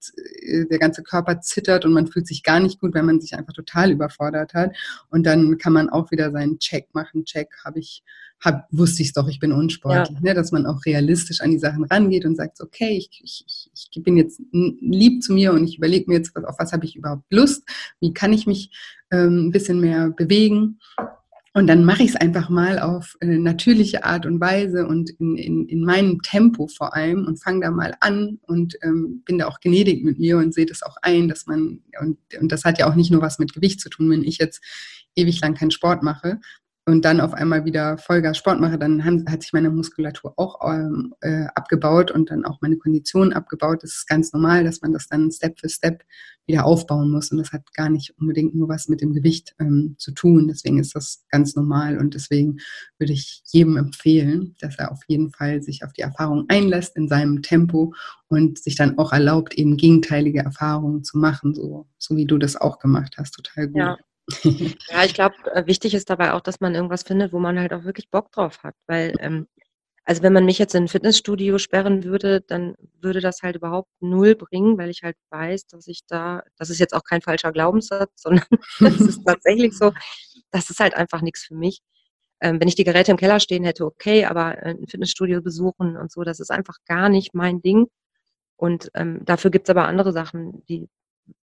[0.42, 3.34] äh, der ganze Körper zittert und man fühlt sich gar nicht gut, weil man sich
[3.34, 4.76] einfach total überfordert hat.
[5.10, 8.04] Und dann kann man auch wieder seinen Check machen, Check, habe ich
[8.40, 10.18] hab, wusste ich es doch, ich bin unsportlich.
[10.18, 10.22] Ja.
[10.22, 10.34] Ne?
[10.34, 14.18] Dass man auch realistisch an die Sachen rangeht und sagt, okay, ich, ich, ich bin
[14.18, 17.64] jetzt lieb zu mir und ich überlege mir jetzt, auf was habe ich überhaupt Lust,
[18.00, 18.72] wie kann ich mich
[19.12, 20.80] ähm, ein bisschen mehr bewegen.
[21.54, 25.38] Und dann mache ich es einfach mal auf eine natürliche Art und Weise und in,
[25.38, 29.48] in, in meinem Tempo vor allem und fange da mal an und ähm, bin da
[29.48, 32.78] auch gnädig mit mir und sehe das auch ein, dass man, und, und das hat
[32.78, 34.64] ja auch nicht nur was mit Gewicht zu tun, wenn ich jetzt
[35.16, 36.40] ewig lang keinen Sport mache,
[36.88, 41.14] und dann auf einmal wieder Vollgas Sport mache, dann hat sich meine Muskulatur auch ähm,
[41.20, 43.84] äh, abgebaut und dann auch meine Kondition abgebaut.
[43.84, 46.04] Das ist ganz normal, dass man das dann Step für Step
[46.46, 47.30] wieder aufbauen muss.
[47.30, 50.48] Und das hat gar nicht unbedingt nur was mit dem Gewicht ähm, zu tun.
[50.48, 51.98] Deswegen ist das ganz normal.
[51.98, 52.60] Und deswegen
[53.00, 57.10] würde ich jedem empfehlen, dass er auf jeden Fall sich auf die Erfahrung einlässt in
[57.10, 57.94] seinem Tempo
[58.30, 62.56] und sich dann auch erlaubt, eben gegenteilige Erfahrungen zu machen, so, so wie du das
[62.56, 63.32] auch gemacht hast.
[63.32, 63.76] Total gut.
[63.76, 63.98] Ja.
[64.90, 67.74] Ja, ich glaube, äh, wichtig ist dabei auch, dass man irgendwas findet, wo man halt
[67.74, 68.76] auch wirklich Bock drauf hat.
[68.88, 69.48] Weil, ähm,
[70.06, 73.90] also wenn man mich jetzt in ein Fitnessstudio sperren würde, dann würde das halt überhaupt
[74.02, 77.52] null bringen, weil ich halt weiß, dass ich da, das ist jetzt auch kein falscher
[77.52, 78.46] Glaubenssatz, sondern
[78.80, 79.94] das ist tatsächlich so,
[80.52, 81.82] das ist halt einfach nichts für mich.
[82.42, 85.98] Ähm, wenn ich die Geräte im Keller stehen hätte, okay, aber äh, ein Fitnessstudio besuchen
[85.98, 87.88] und so, das ist einfach gar nicht mein Ding.
[88.58, 90.90] Und ähm, dafür gibt's aber andere Sachen, die,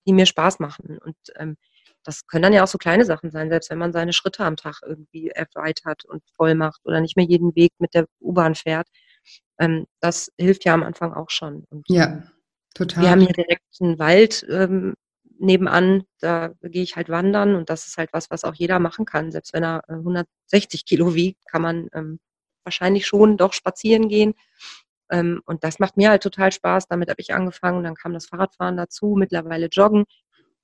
[0.08, 0.98] die mir Spaß machen.
[1.00, 1.58] Und ähm,
[2.04, 4.56] das können dann ja auch so kleine Sachen sein, selbst wenn man seine Schritte am
[4.56, 8.88] Tag irgendwie erweitert und voll macht oder nicht mehr jeden Weg mit der U-Bahn fährt.
[9.60, 11.66] Ähm, das hilft ja am Anfang auch schon.
[11.70, 12.24] Und, ja,
[12.74, 13.04] total.
[13.04, 14.96] Wir haben hier direkt einen Wald ähm,
[15.40, 19.06] nebenan, da gehe ich halt wandern und das ist halt was, was auch jeder machen
[19.06, 19.32] kann.
[19.32, 22.20] Selbst wenn er 160 äh, Kilo wiegt, kann man ähm,
[22.64, 24.34] wahrscheinlich schon doch spazieren gehen.
[25.12, 26.88] Ähm, und das macht mir halt total Spaß.
[26.88, 27.84] Damit habe ich angefangen.
[27.84, 30.06] Dann kam das Fahrradfahren dazu, mittlerweile Joggen.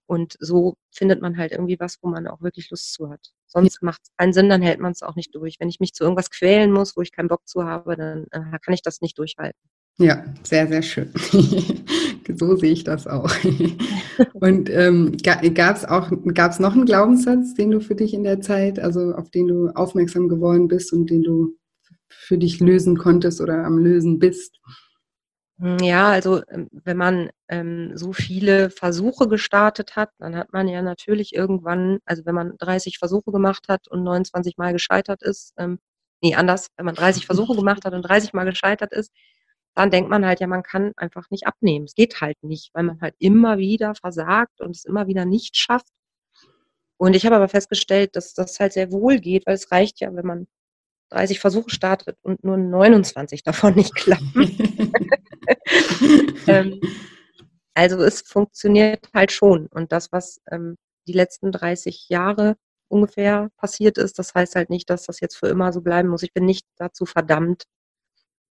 [0.08, 3.32] Und so findet man halt irgendwie was, wo man auch wirklich Lust zu hat.
[3.48, 5.58] Sonst macht es keinen Sinn, dann hält man es auch nicht durch.
[5.60, 8.60] Wenn ich mich zu irgendwas quälen muss, wo ich keinen Bock zu habe, dann äh,
[8.60, 9.60] kann ich das nicht durchhalten.
[9.98, 11.12] Ja, sehr, sehr schön.
[12.38, 13.32] so sehe ich das auch.
[14.34, 18.24] Und ähm, gab es auch, gab es noch einen Glaubenssatz, den du für dich in
[18.24, 21.58] der Zeit, also auf den du aufmerksam geworden bist und den du
[22.10, 24.60] für dich lösen konntest oder am Lösen bist?
[25.60, 30.68] Hm, ja, also ähm, wenn man ähm, so viele Versuche gestartet hat, dann hat man
[30.68, 35.54] ja natürlich irgendwann, also wenn man 30 Versuche gemacht hat und 29 Mal gescheitert ist,
[35.58, 35.80] ähm,
[36.22, 39.12] nee, anders, wenn man 30 Versuche gemacht hat und 30 Mal gescheitert ist,
[39.76, 41.86] dann denkt man halt, ja, man kann einfach nicht abnehmen.
[41.86, 45.58] Es geht halt nicht, weil man halt immer wieder versagt und es immer wieder nicht
[45.58, 45.88] schafft.
[47.00, 50.14] Und ich habe aber festgestellt, dass das halt sehr wohl geht, weil es reicht ja,
[50.16, 50.48] wenn man
[51.16, 54.34] 30 Versuche startet und nur 29 davon nicht klappen.
[56.48, 56.82] ähm,
[57.74, 59.68] also es funktioniert halt schon.
[59.68, 60.76] Und das, was ähm,
[61.08, 62.58] die letzten 30 Jahre
[62.90, 66.24] ungefähr passiert ist, das heißt halt nicht, dass das jetzt für immer so bleiben muss.
[66.24, 67.64] Ich bin nicht dazu verdammt,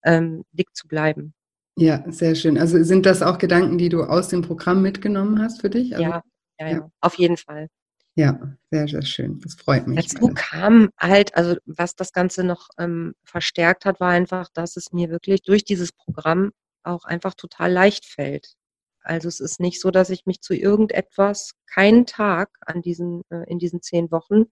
[0.03, 1.35] ähm, dick zu bleiben.
[1.77, 2.57] Ja, sehr schön.
[2.57, 5.94] Also sind das auch Gedanken, die du aus dem Programm mitgenommen hast für dich?
[5.94, 6.22] Also, ja,
[6.61, 7.68] ja, ja, auf jeden Fall.
[8.16, 9.40] Ja, sehr, sehr schön.
[9.40, 10.07] Das freut mich.
[10.07, 14.92] Dazu kam halt, also was das Ganze noch ähm, verstärkt hat, war einfach, dass es
[14.92, 16.53] mir wirklich durch dieses Programm
[16.85, 18.55] auch einfach total leicht fällt.
[19.00, 23.50] Also es ist nicht so, dass ich mich zu irgendetwas, keinen Tag an diesen, äh,
[23.50, 24.44] in diesen zehn Wochen,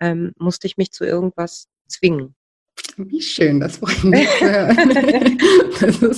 [0.00, 2.34] ähm, musste ich mich zu irgendwas zwingen.
[2.96, 4.28] Wie schön, das freut mich.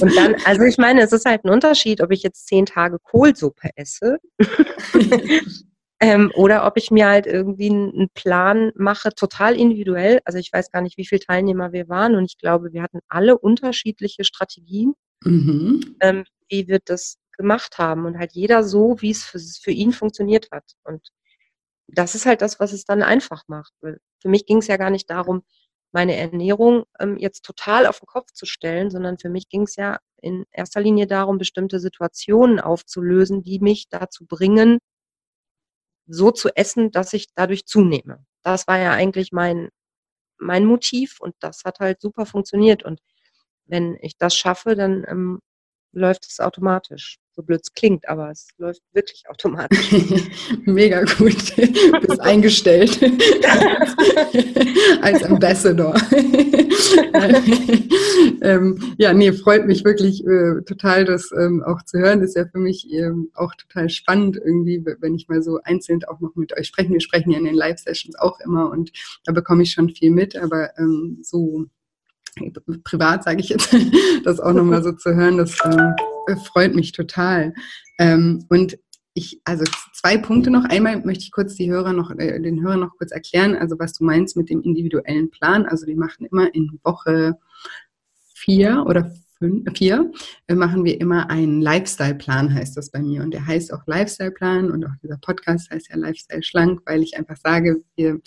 [0.02, 2.98] Und dann, also ich meine, es ist halt ein Unterschied, ob ich jetzt zehn Tage
[2.98, 4.18] Kohlsuppe esse
[6.00, 10.20] ähm, oder ob ich mir halt irgendwie einen Plan mache, total individuell.
[10.24, 13.00] Also ich weiß gar nicht, wie viele Teilnehmer wir waren und ich glaube, wir hatten
[13.08, 15.96] alle unterschiedliche Strategien, mhm.
[16.00, 19.92] ähm, wie wir das gemacht haben und halt jeder so, wie es für, für ihn
[19.92, 20.64] funktioniert hat.
[20.84, 21.08] Und
[21.88, 23.72] das ist halt das, was es dann einfach macht.
[23.80, 25.42] Für mich ging es ja gar nicht darum,
[25.92, 29.76] meine Ernährung ähm, jetzt total auf den Kopf zu stellen, sondern für mich ging es
[29.76, 34.78] ja in erster Linie darum, bestimmte Situationen aufzulösen, die mich dazu bringen,
[36.06, 38.24] so zu essen, dass ich dadurch zunehme.
[38.42, 39.70] Das war ja eigentlich mein,
[40.38, 42.84] mein Motiv und das hat halt super funktioniert.
[42.84, 43.00] Und
[43.66, 45.40] wenn ich das schaffe, dann ähm,
[45.96, 47.18] läuft es automatisch.
[47.32, 49.92] So blöd es klingt, aber es läuft wirklich automatisch.
[50.64, 51.56] Mega gut.
[51.56, 52.98] Bist eingestellt
[55.02, 55.94] als Ambassador.
[58.42, 62.20] ähm, ja, nee, freut mich wirklich äh, total, das ähm, auch zu hören.
[62.20, 66.04] Das ist ja für mich ähm, auch total spannend irgendwie, wenn ich mal so einzeln
[66.04, 66.90] auch noch mit euch spreche.
[66.90, 68.92] Wir sprechen ja in den Live-Sessions auch immer und
[69.24, 71.66] da bekomme ich schon viel mit, aber ähm, so
[72.84, 73.74] privat sage ich jetzt,
[74.24, 77.54] das auch nochmal so zu hören, das äh, freut mich total.
[77.98, 78.78] Ähm, und
[79.16, 80.64] ich, also zwei Punkte noch.
[80.64, 83.94] Einmal möchte ich kurz die Hörer noch, äh, den Hörern noch kurz erklären, also was
[83.94, 85.64] du meinst mit dem individuellen Plan.
[85.64, 87.38] Also wir machen immer in Woche
[88.34, 90.12] vier oder fünf, vier,
[90.48, 93.22] äh, machen wir immer einen Lifestyle-Plan, heißt das bei mir.
[93.22, 97.16] Und der heißt auch Lifestyle-Plan und auch dieser Podcast heißt ja Lifestyle schlank, weil ich
[97.16, 98.20] einfach sage, wir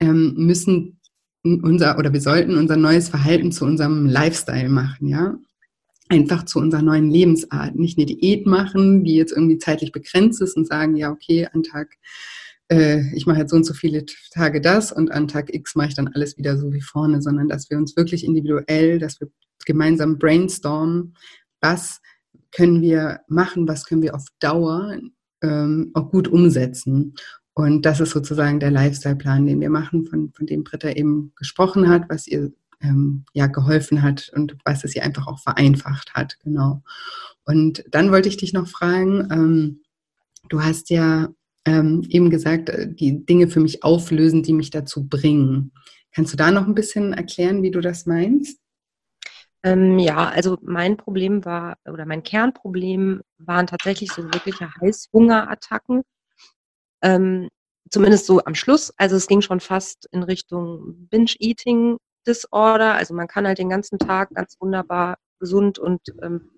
[0.00, 0.97] ähm, müssen
[1.44, 5.38] unser oder wir sollten unser neues Verhalten zu unserem Lifestyle machen, ja.
[6.10, 7.76] Einfach zu unserer neuen Lebensart.
[7.76, 11.62] Nicht eine Diät machen, die jetzt irgendwie zeitlich begrenzt ist und sagen, ja, okay, an
[11.62, 11.96] Tag,
[12.68, 15.88] äh, ich mache jetzt so und so viele Tage das und an Tag X mache
[15.88, 19.28] ich dann alles wieder so wie vorne, sondern dass wir uns wirklich individuell, dass wir
[19.66, 21.14] gemeinsam brainstormen,
[21.60, 22.00] was
[22.52, 24.98] können wir machen, was können wir auf Dauer
[25.42, 27.14] ähm, auch gut umsetzen.
[27.58, 31.88] Und das ist sozusagen der Lifestyle-Plan, den wir machen, von, von dem Britta eben gesprochen
[31.88, 36.38] hat, was ihr ähm, ja geholfen hat und was es ihr einfach auch vereinfacht hat,
[36.38, 36.84] genau.
[37.44, 39.82] Und dann wollte ich dich noch fragen, ähm,
[40.48, 41.30] du hast ja
[41.64, 45.72] ähm, eben gesagt, äh, die Dinge für mich auflösen, die mich dazu bringen.
[46.12, 48.60] Kannst du da noch ein bisschen erklären, wie du das meinst?
[49.64, 56.04] Ähm, ja, also mein Problem war, oder mein Kernproblem waren tatsächlich so wirkliche Heißhungerattacken
[57.02, 57.48] ähm,
[57.90, 58.92] zumindest so am Schluss.
[58.96, 62.94] Also es ging schon fast in Richtung Binge-Eating Disorder.
[62.94, 66.50] Also man kann halt den ganzen Tag ganz wunderbar gesund und ähm,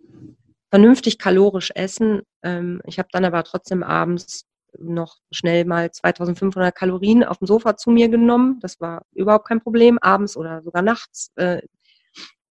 [0.71, 2.23] vernünftig kalorisch essen.
[2.43, 4.45] Ähm, ich habe dann aber trotzdem abends
[4.79, 8.59] noch schnell mal 2500 Kalorien auf dem Sofa zu mir genommen.
[8.61, 11.33] Das war überhaupt kein Problem, abends oder sogar nachts.
[11.37, 11.63] Äh,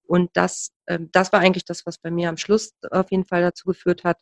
[0.03, 3.41] und das, äh, das war eigentlich das, was bei mir am Schluss auf jeden Fall
[3.41, 4.19] dazu geführt hat,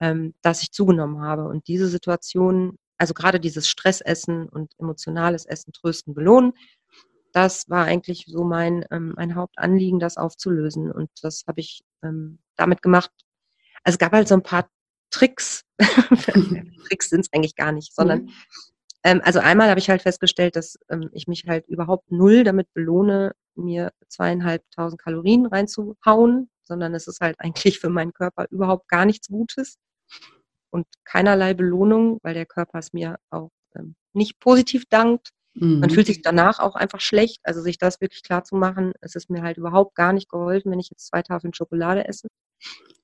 [0.00, 1.48] ähm, dass ich zugenommen habe.
[1.48, 6.52] Und diese Situation also gerade dieses Stressessen und emotionales Essen, Trösten, Belohnen,
[7.32, 10.90] das war eigentlich so mein, ähm, mein Hauptanliegen, das aufzulösen.
[10.90, 13.10] Und das habe ich ähm, damit gemacht.
[13.84, 14.70] Also es gab halt so ein paar
[15.10, 15.62] Tricks.
[16.88, 18.32] Tricks sind es eigentlich gar nicht, sondern mhm.
[19.04, 22.72] ähm, also einmal habe ich halt festgestellt, dass ähm, ich mich halt überhaupt null damit
[22.72, 29.04] belohne, mir zweieinhalbtausend Kalorien reinzuhauen, sondern es ist halt eigentlich für meinen Körper überhaupt gar
[29.04, 29.76] nichts Gutes
[30.70, 35.30] und keinerlei Belohnung, weil der Körper es mir auch ähm, nicht positiv dankt.
[35.54, 35.80] Mhm.
[35.80, 37.40] Man fühlt sich danach auch einfach schlecht.
[37.44, 40.70] Also sich das wirklich klar zu machen, es ist mir halt überhaupt gar nicht geholfen,
[40.70, 42.28] wenn ich jetzt zwei Tafeln Schokolade esse.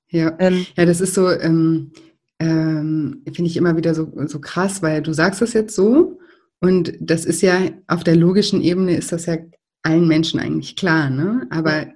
[0.09, 1.91] Ja, ähm, ja das ist so, ähm,
[2.39, 6.19] ähm, finde ich immer wieder so, so krass, weil du sagst es jetzt so
[6.59, 9.37] und das ist ja auf der logischen Ebene ist das ja
[9.81, 11.45] allen Menschen eigentlich klar, ne?
[11.49, 11.87] Aber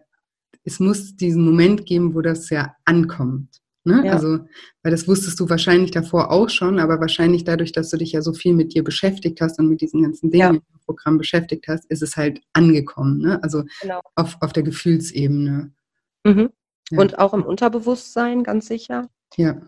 [0.63, 3.61] es muss diesen Moment geben, wo das ja ankommt.
[3.87, 4.03] Ne?
[4.05, 4.13] Ja.
[4.13, 4.39] Also,
[4.83, 8.21] weil das wusstest du wahrscheinlich davor auch schon, aber wahrscheinlich dadurch, dass du dich ja
[8.21, 10.49] so viel mit dir beschäftigt hast und mit diesen ganzen Dingen ja.
[10.49, 13.19] im Programm beschäftigt hast, ist es halt angekommen.
[13.19, 13.41] Ne?
[13.41, 14.01] Also genau.
[14.15, 15.71] auf, auf der Gefühlsebene.
[16.25, 16.49] Mhm.
[16.91, 16.99] Ja.
[16.99, 19.09] Und auch im Unterbewusstsein, ganz sicher.
[19.37, 19.61] Ja.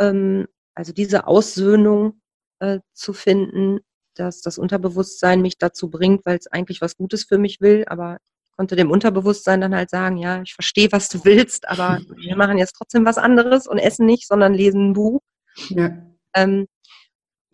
[0.00, 2.20] Ähm, also diese Aussöhnung
[2.58, 3.80] äh, zu finden,
[4.14, 8.18] dass das Unterbewusstsein mich dazu bringt, weil es eigentlich was Gutes für mich will, aber
[8.56, 12.58] konnte dem Unterbewusstsein dann halt sagen, ja, ich verstehe, was du willst, aber wir machen
[12.58, 15.20] jetzt trotzdem was anderes und essen nicht, sondern lesen ein Buch.
[15.68, 15.90] Ja.
[16.34, 16.66] Ähm,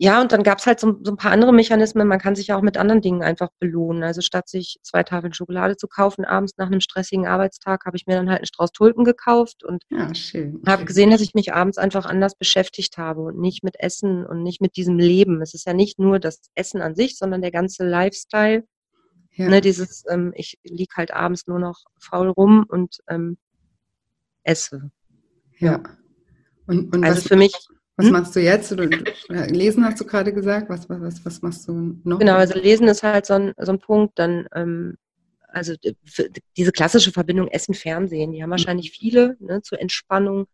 [0.03, 2.07] ja, und dann gab es halt so, so, ein paar andere Mechanismen.
[2.07, 4.01] Man kann sich ja auch mit anderen Dingen einfach belohnen.
[4.01, 8.07] Also statt sich zwei Tafeln Schokolade zu kaufen, abends nach einem stressigen Arbeitstag, habe ich
[8.07, 10.11] mir dann halt einen Strauß Tulpen gekauft und ja,
[10.65, 14.41] habe gesehen, dass ich mich abends einfach anders beschäftigt habe und nicht mit Essen und
[14.41, 15.39] nicht mit diesem Leben.
[15.39, 18.63] Es ist ja nicht nur das Essen an sich, sondern der ganze Lifestyle.
[19.33, 19.49] Ja.
[19.49, 23.37] Ne, dieses, ähm, ich liege halt abends nur noch faul rum und ähm,
[24.43, 24.91] esse.
[25.57, 25.81] Ja.
[26.67, 27.53] Und, und also für mich
[27.97, 28.13] was hm?
[28.13, 28.71] machst du jetzt?
[28.71, 28.89] Du,
[29.27, 30.69] lesen hast du gerade gesagt.
[30.69, 32.19] Was, was, was machst du noch?
[32.19, 34.17] Genau, also Lesen ist halt so ein, so ein Punkt.
[34.17, 34.97] Dann, ähm,
[35.47, 35.75] also
[36.57, 40.47] diese klassische Verbindung Essen, Fernsehen, die haben wahrscheinlich viele ne, zur Entspannung.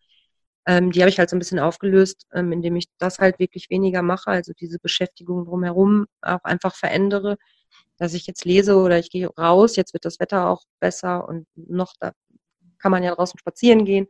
[0.66, 3.70] Ähm, die habe ich halt so ein bisschen aufgelöst, ähm, indem ich das halt wirklich
[3.70, 7.38] weniger mache, also diese Beschäftigung drumherum auch einfach verändere,
[7.98, 11.48] dass ich jetzt lese oder ich gehe raus, jetzt wird das Wetter auch besser und
[11.56, 12.12] noch da
[12.80, 14.08] kann man ja draußen spazieren gehen.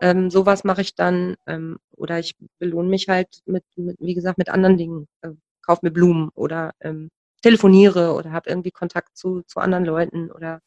[0.00, 4.38] Ähm, sowas mache ich dann ähm, oder ich belohne mich halt mit, mit, wie gesagt,
[4.38, 5.06] mit anderen Dingen.
[5.20, 5.30] Äh,
[5.64, 7.10] kauf mir Blumen oder ähm,
[7.42, 10.60] telefoniere oder habe irgendwie Kontakt zu, zu anderen Leuten oder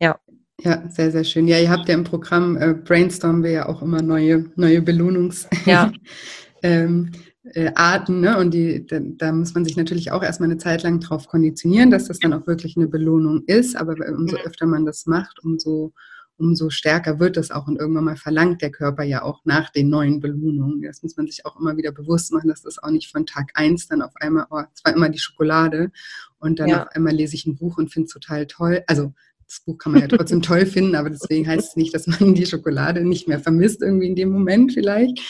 [0.00, 0.18] ja.
[0.62, 1.48] Ja, sehr, sehr schön.
[1.48, 5.62] Ja, ihr habt ja im Programm äh, Brainstorm wir ja auch immer neue, neue Belohnungsarten.
[5.64, 5.92] Ja.
[6.62, 7.12] ähm,
[7.44, 7.70] äh,
[8.08, 8.38] ne?
[8.38, 11.90] Und die, da, da, muss man sich natürlich auch erstmal eine Zeit lang drauf konditionieren,
[11.90, 13.76] dass das dann auch wirklich eine Belohnung ist.
[13.76, 15.92] Aber umso öfter man das macht, umso
[16.40, 19.90] umso stärker wird das auch und irgendwann mal verlangt der Körper ja auch nach den
[19.90, 20.82] neuen Belohnungen.
[20.82, 23.50] Das muss man sich auch immer wieder bewusst machen, dass das auch nicht von Tag
[23.54, 25.92] eins dann auf einmal, oh, es war immer die Schokolade
[26.38, 26.82] und dann ja.
[26.82, 28.82] auf einmal lese ich ein Buch und finde es total toll.
[28.86, 29.12] Also
[29.46, 32.34] das Buch kann man ja trotzdem toll finden, aber deswegen heißt es nicht, dass man
[32.34, 35.20] die Schokolade nicht mehr vermisst, irgendwie in dem Moment vielleicht.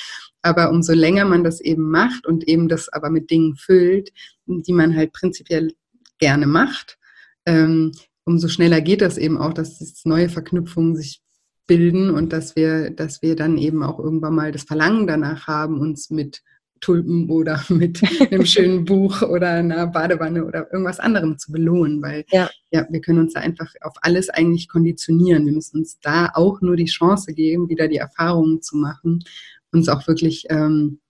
[0.42, 4.10] Aber umso länger man das eben macht und eben das aber mit Dingen füllt,
[4.46, 5.72] die man halt prinzipiell
[6.18, 6.98] gerne macht,
[7.46, 7.92] ähm,
[8.24, 11.20] umso schneller geht das eben auch, dass neue Verknüpfungen sich
[11.66, 15.80] bilden und dass wir, dass wir dann eben auch irgendwann mal das Verlangen danach haben,
[15.80, 16.42] uns mit
[16.80, 22.24] Tulpen oder mit einem schönen Buch oder einer Badewanne oder irgendwas anderem zu belohnen, weil
[22.30, 22.50] ja.
[22.70, 25.46] ja, wir können uns da einfach auf alles eigentlich konditionieren.
[25.46, 29.22] Wir müssen uns da auch nur die Chance geben, wieder die Erfahrungen zu machen,
[29.72, 31.00] uns auch wirklich ähm,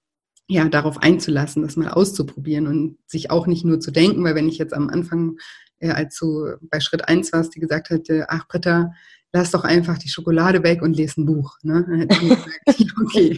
[0.48, 4.48] ja, darauf einzulassen, das mal auszuprobieren und sich auch nicht nur zu denken, weil wenn
[4.48, 5.36] ich jetzt am Anfang
[5.80, 8.92] äh, als du bei Schritt 1 warst, die gesagt hätte, ach Britta,
[9.32, 11.56] lass doch einfach die Schokolade weg und lese ein Buch.
[11.62, 11.84] Ne?
[11.88, 13.36] Dann hätte ich gesagt, okay,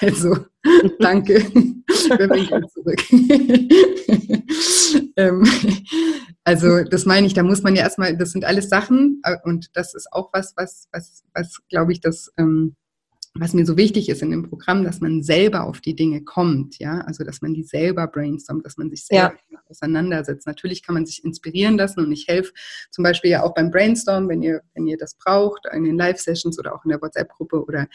[0.00, 0.36] also
[0.98, 3.02] danke, wir bin zurück.
[5.16, 5.44] ähm,
[6.44, 9.76] also das meine ich, da muss man ja erstmal, das sind alles Sachen äh, und
[9.76, 12.76] das ist auch was, was, was, was glaube ich, das ähm,
[13.38, 16.78] was mir so wichtig ist in dem Programm, dass man selber auf die Dinge kommt,
[16.78, 19.58] ja, also dass man die selber brainstormt, dass man sich selber ja.
[19.68, 20.46] auseinandersetzt.
[20.46, 22.52] Natürlich kann man sich inspirieren lassen und ich helfe
[22.90, 26.58] zum Beispiel ja auch beim Brainstorm, wenn ihr, wenn ihr das braucht, in den Live-Sessions
[26.58, 27.88] oder auch in der WhatsApp-Gruppe oder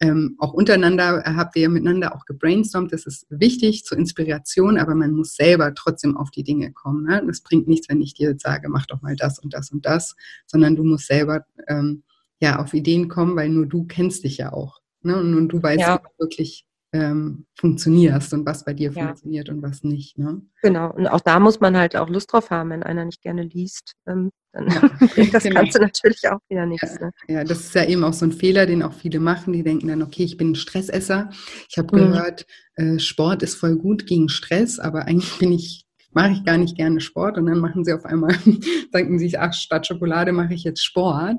[0.00, 2.92] ähm, auch untereinander habt ihr miteinander auch gebrainstormt.
[2.92, 7.04] Das ist wichtig zur Inspiration, aber man muss selber trotzdem auf die Dinge kommen.
[7.04, 7.22] Ne?
[7.26, 10.16] Das bringt nichts, wenn ich dir sage, mach doch mal das und das und das,
[10.46, 12.04] sondern du musst selber ähm,
[12.40, 14.80] ja auf Ideen kommen, weil nur du kennst dich ja auch.
[15.02, 15.16] Ne?
[15.16, 15.96] Und, und, du weißt, ja.
[15.96, 19.06] wie du wirklich ähm, funktionierst und was bei dir ja.
[19.06, 20.16] funktioniert und was nicht.
[20.18, 20.42] Ne?
[20.62, 23.42] Genau, und auch da muss man halt auch Lust drauf haben, wenn einer nicht gerne
[23.42, 24.66] liest, ähm, dann
[25.14, 25.60] bringt das genau.
[25.60, 26.94] Ganze natürlich auch wieder nichts.
[26.94, 27.06] Ja.
[27.06, 27.12] Ne?
[27.28, 29.88] ja, das ist ja eben auch so ein Fehler, den auch viele machen, die denken
[29.88, 31.30] dann, okay, ich bin ein Stressesser.
[31.68, 32.12] Ich habe mhm.
[32.12, 36.56] gehört, äh, Sport ist voll gut gegen Stress, aber eigentlich bin ich mache ich gar
[36.56, 38.34] nicht gerne Sport und dann machen sie auf einmal,
[38.94, 41.36] denken sich, ach, statt Schokolade mache ich jetzt Sport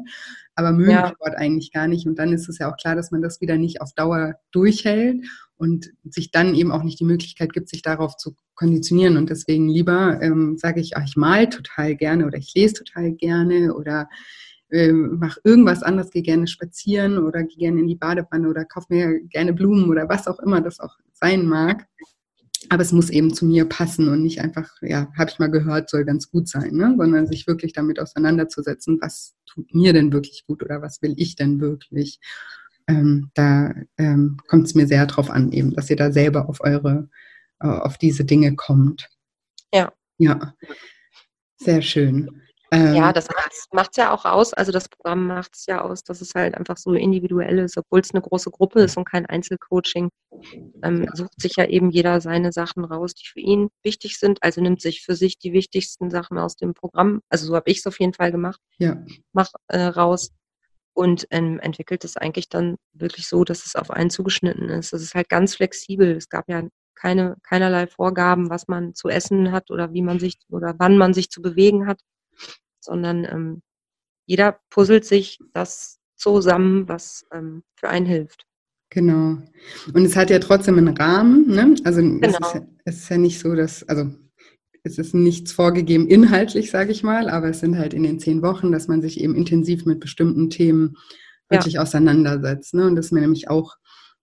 [0.59, 1.07] aber mögen ja.
[1.07, 2.05] Sport eigentlich gar nicht.
[2.05, 5.25] Und dann ist es ja auch klar, dass man das wieder nicht auf Dauer durchhält
[5.57, 9.15] und sich dann eben auch nicht die Möglichkeit gibt, sich darauf zu konditionieren.
[9.15, 13.13] Und deswegen lieber ähm, sage ich, ach, ich mal total gerne oder ich lese total
[13.13, 14.09] gerne oder
[14.69, 18.87] äh, mache irgendwas anderes, gehe gerne spazieren oder gehe gerne in die Badewanne oder kaufe
[18.89, 21.87] mir gerne Blumen oder was auch immer das auch sein mag.
[22.69, 25.89] Aber es muss eben zu mir passen und nicht einfach, ja, habe ich mal gehört,
[25.89, 26.95] soll ganz gut sein, ne?
[26.97, 31.35] sondern sich wirklich damit auseinanderzusetzen, was tut mir denn wirklich gut oder was will ich
[31.35, 32.19] denn wirklich.
[32.87, 36.61] Ähm, da ähm, kommt es mir sehr drauf an, eben, dass ihr da selber auf
[36.61, 37.09] eure,
[37.59, 39.09] äh, auf diese Dinge kommt.
[39.73, 39.91] Ja.
[40.17, 40.53] Ja.
[41.57, 42.41] Sehr schön.
[42.71, 43.27] Ähm, ja, das
[43.71, 44.53] macht es ja auch aus.
[44.53, 47.99] Also das Programm macht es ja aus, dass es halt einfach so individuell ist, obwohl
[48.01, 50.09] es eine große Gruppe ist und kein Einzelcoaching.
[50.83, 54.43] Ähm, sucht sich ja eben jeder seine Sachen raus, die für ihn wichtig sind.
[54.43, 57.21] Also nimmt sich für sich die wichtigsten Sachen aus dem Programm.
[57.29, 58.59] Also so habe ich es auf jeden Fall gemacht.
[58.77, 59.03] Ja.
[59.33, 60.31] Mach äh, raus
[60.93, 64.93] und ähm, entwickelt es eigentlich dann wirklich so, dass es auf einen zugeschnitten ist.
[64.93, 66.15] Das ist halt ganz flexibel.
[66.15, 66.63] Es gab ja
[66.93, 71.13] keine, keinerlei Vorgaben, was man zu essen hat oder wie man sich oder wann man
[71.13, 71.99] sich zu bewegen hat
[72.79, 73.61] sondern ähm,
[74.25, 78.45] jeder puzzelt sich das zusammen, was ähm, für einen hilft.
[78.91, 79.37] Genau.
[79.93, 81.75] Und es hat ja trotzdem einen Rahmen, ne?
[81.83, 82.27] Also genau.
[82.27, 84.09] es, ist ja, es ist ja nicht so, dass, also
[84.83, 88.41] es ist nichts vorgegeben inhaltlich, sage ich mal, aber es sind halt in den zehn
[88.41, 90.95] Wochen, dass man sich eben intensiv mit bestimmten Themen
[91.49, 91.81] wirklich ja.
[91.81, 92.73] auseinandersetzt.
[92.73, 92.87] Ne?
[92.87, 93.75] Und das ist mir nämlich auch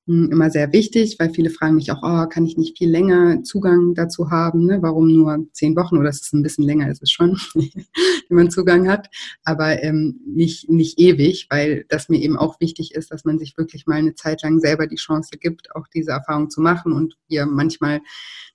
[0.07, 3.95] immer sehr wichtig, weil viele fragen mich auch, oh, kann ich nicht viel länger Zugang
[3.95, 4.65] dazu haben?
[4.65, 4.79] Ne?
[4.81, 8.51] Warum nur zehn Wochen oder es ist ein bisschen länger, ist es schon, wenn man
[8.51, 9.09] Zugang hat,
[9.43, 13.57] aber ähm, nicht, nicht ewig, weil das mir eben auch wichtig ist, dass man sich
[13.59, 17.17] wirklich mal eine Zeit lang selber die Chance gibt, auch diese Erfahrung zu machen und
[17.29, 18.01] wir manchmal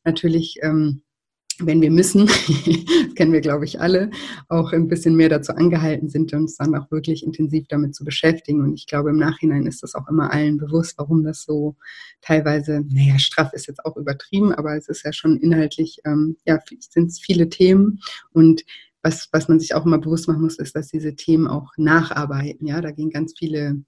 [0.05, 1.01] natürlich ähm,
[1.59, 4.09] wenn wir müssen, das kennen wir, glaube ich, alle,
[4.49, 8.61] auch ein bisschen mehr dazu angehalten sind, uns dann auch wirklich intensiv damit zu beschäftigen.
[8.61, 11.75] Und ich glaube, im Nachhinein ist das auch immer allen bewusst, warum das so
[12.21, 16.59] teilweise, naja, straff ist jetzt auch übertrieben, aber es ist ja schon inhaltlich, ähm, ja,
[16.79, 17.99] sind es viele Themen.
[18.31, 18.63] Und
[19.03, 22.67] was, was man sich auch immer bewusst machen muss, ist, dass diese Themen auch nacharbeiten.
[22.67, 23.83] Ja, da gehen ganz viele,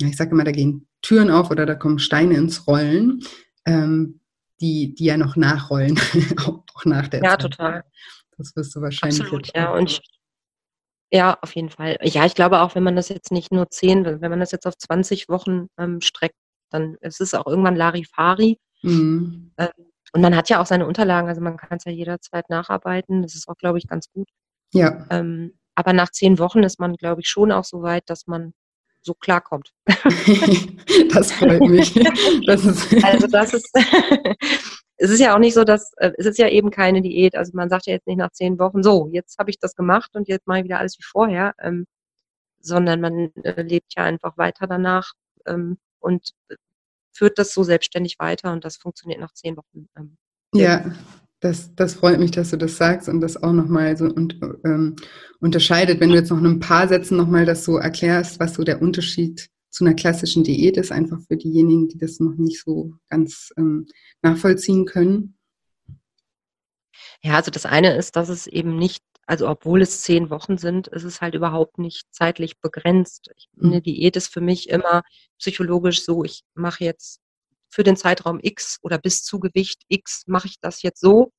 [0.00, 3.20] ich sage immer, da gehen Türen auf oder da kommen Steine ins Rollen.
[3.64, 4.19] Ähm,
[4.60, 5.98] die, die ja noch nachrollen,
[6.46, 7.40] auch nach der Ja, Zeit.
[7.40, 7.84] total.
[8.36, 9.20] Das wirst du wahrscheinlich.
[9.20, 9.72] Absolut, ja.
[9.72, 10.00] Und ich,
[11.12, 11.98] ja, auf jeden Fall.
[12.02, 14.66] Ja, ich glaube auch, wenn man das jetzt nicht nur zehn, wenn man das jetzt
[14.66, 16.36] auf 20 Wochen ähm, streckt,
[16.70, 18.58] dann ist es auch irgendwann Larifari.
[18.82, 19.52] Mhm.
[19.58, 19.68] Ähm,
[20.12, 23.22] und man hat ja auch seine Unterlagen, also man kann es ja jederzeit nacharbeiten.
[23.22, 24.28] Das ist auch, glaube ich, ganz gut.
[24.72, 25.06] Ja.
[25.10, 28.52] Ähm, aber nach zehn Wochen ist man, glaube ich, schon auch so weit, dass man
[29.02, 29.72] so klarkommt.
[31.12, 31.94] das freut mich.
[32.46, 32.66] Das
[33.04, 33.70] also das ist,
[34.96, 37.34] es ist ja auch nicht so, dass, äh, es ist ja eben keine Diät.
[37.36, 40.10] Also man sagt ja jetzt nicht nach zehn Wochen, so, jetzt habe ich das gemacht
[40.14, 41.86] und jetzt mache ich wieder alles wie vorher, ähm,
[42.60, 45.12] sondern man äh, lebt ja einfach weiter danach
[45.46, 46.30] ähm, und
[47.12, 49.88] führt das so selbstständig weiter und das funktioniert nach zehn Wochen.
[49.96, 50.16] Ähm,
[50.54, 50.84] ja,
[51.40, 54.96] das, das freut mich, dass du das sagst und das auch nochmal so und, ähm,
[55.40, 55.98] unterscheidet.
[55.98, 58.82] Wenn du jetzt noch in ein paar Sätzen nochmal das so erklärst, was so der
[58.82, 63.52] Unterschied zu einer klassischen Diät ist, einfach für diejenigen, die das noch nicht so ganz
[63.56, 63.86] ähm,
[64.20, 65.38] nachvollziehen können.
[67.22, 70.88] Ja, also das eine ist, dass es eben nicht, also obwohl es zehn Wochen sind,
[70.88, 73.30] ist es halt überhaupt nicht zeitlich begrenzt.
[73.62, 73.82] Eine mhm.
[73.82, 75.02] Diät ist für mich immer
[75.38, 77.20] psychologisch so, ich mache jetzt
[77.70, 81.32] für den Zeitraum X oder bis zu Gewicht X mache ich das jetzt so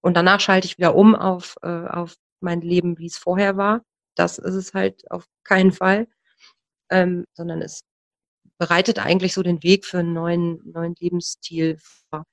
[0.00, 3.82] und danach schalte ich wieder um auf, äh, auf mein Leben, wie es vorher war.
[4.14, 6.08] Das ist es halt auf keinen Fall,
[6.90, 7.82] ähm, sondern es
[8.58, 11.78] bereitet eigentlich so den Weg für einen neuen, neuen Lebensstil
[12.10, 12.24] vor.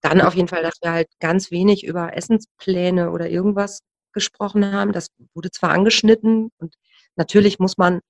[0.00, 3.80] Dann auf jeden Fall, dass wir halt ganz wenig über Essenspläne oder irgendwas
[4.12, 4.92] gesprochen haben.
[4.92, 6.74] Das wurde zwar angeschnitten und
[7.16, 8.00] natürlich muss man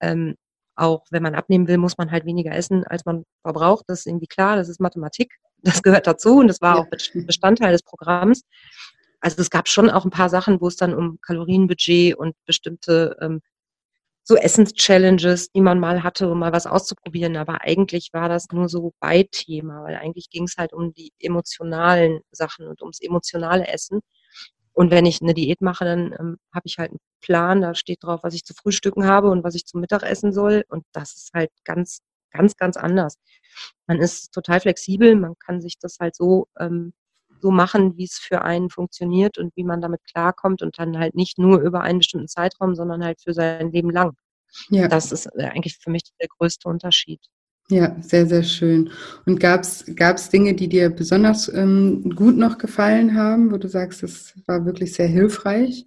[0.00, 0.36] ähm,
[0.80, 3.84] auch wenn man abnehmen will, muss man halt weniger essen, als man verbraucht.
[3.88, 6.82] Das ist irgendwie klar, das ist Mathematik, das gehört dazu und das war ja.
[6.82, 6.86] auch
[7.26, 8.42] Bestandteil des Programms.
[9.20, 13.16] Also es gab schon auch ein paar Sachen, wo es dann um Kalorienbudget und bestimmte
[13.20, 13.40] ähm,
[14.24, 17.36] so Essens-Challenges, die man mal hatte, um mal was auszuprobieren.
[17.36, 22.20] Aber eigentlich war das nur so Beithema, weil eigentlich ging es halt um die emotionalen
[22.30, 24.00] Sachen und ums emotionale Essen.
[24.80, 28.02] Und wenn ich eine Diät mache, dann ähm, habe ich halt einen Plan, da steht
[28.02, 30.64] drauf, was ich zu frühstücken habe und was ich zum Mittag essen soll.
[30.68, 32.00] Und das ist halt ganz,
[32.30, 33.16] ganz, ganz anders.
[33.86, 36.94] Man ist total flexibel, man kann sich das halt so, ähm,
[37.42, 41.14] so machen, wie es für einen funktioniert und wie man damit klarkommt und dann halt
[41.14, 44.14] nicht nur über einen bestimmten Zeitraum, sondern halt für sein Leben lang.
[44.70, 44.88] Ja.
[44.88, 47.20] Das ist äh, eigentlich für mich der größte Unterschied.
[47.70, 48.90] Ja, sehr, sehr schön.
[49.26, 54.02] Und gab es Dinge, die dir besonders ähm, gut noch gefallen haben, wo du sagst,
[54.02, 55.86] das war wirklich sehr hilfreich?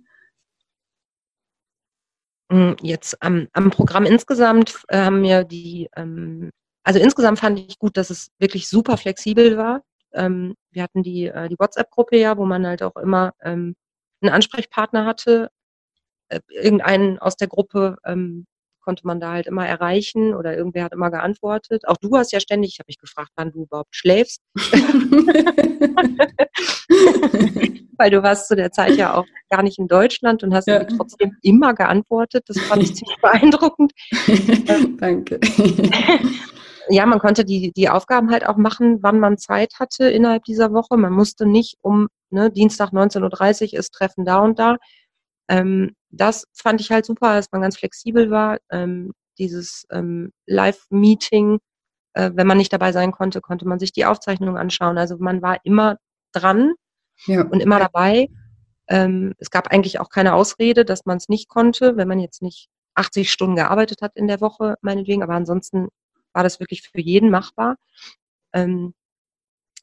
[2.49, 6.51] Hm, jetzt am, am Programm insgesamt äh, haben mir die, ähm,
[6.85, 9.81] also insgesamt fand ich gut, dass es wirklich super flexibel war.
[10.13, 13.75] Ähm, wir hatten die, äh, die WhatsApp-Gruppe ja, wo man halt auch immer ähm,
[14.21, 15.49] einen Ansprechpartner hatte,
[16.29, 18.45] äh, irgendeinen aus der Gruppe, ähm,
[18.83, 21.87] konnte man da halt immer erreichen oder irgendwer hat immer geantwortet.
[21.87, 24.41] Auch du hast ja ständig, ich habe mich gefragt, wann du überhaupt schläfst.
[27.97, 30.83] Weil du warst zu der Zeit ja auch gar nicht in Deutschland und hast ja.
[30.83, 32.43] trotzdem immer geantwortet.
[32.47, 33.93] Das fand ich ziemlich beeindruckend.
[34.99, 35.39] Danke.
[36.89, 40.73] ja, man konnte die, die Aufgaben halt auch machen, wann man Zeit hatte innerhalb dieser
[40.73, 40.97] Woche.
[40.97, 44.77] Man musste nicht um ne, Dienstag 19.30 Uhr ist Treffen da und da,
[45.47, 48.57] Ähm, das fand ich halt super, dass man ganz flexibel war.
[48.69, 51.59] Ähm, dieses ähm, Live-Meeting,
[52.13, 54.97] äh, wenn man nicht dabei sein konnte, konnte man sich die Aufzeichnung anschauen.
[54.97, 55.97] Also man war immer
[56.31, 56.73] dran
[57.25, 57.43] ja.
[57.43, 58.29] und immer dabei.
[58.87, 62.41] Ähm, es gab eigentlich auch keine Ausrede, dass man es nicht konnte, wenn man jetzt
[62.41, 65.23] nicht 80 Stunden gearbeitet hat in der Woche, meinetwegen.
[65.23, 65.89] Aber ansonsten
[66.33, 67.77] war das wirklich für jeden machbar.
[68.53, 68.93] Ähm,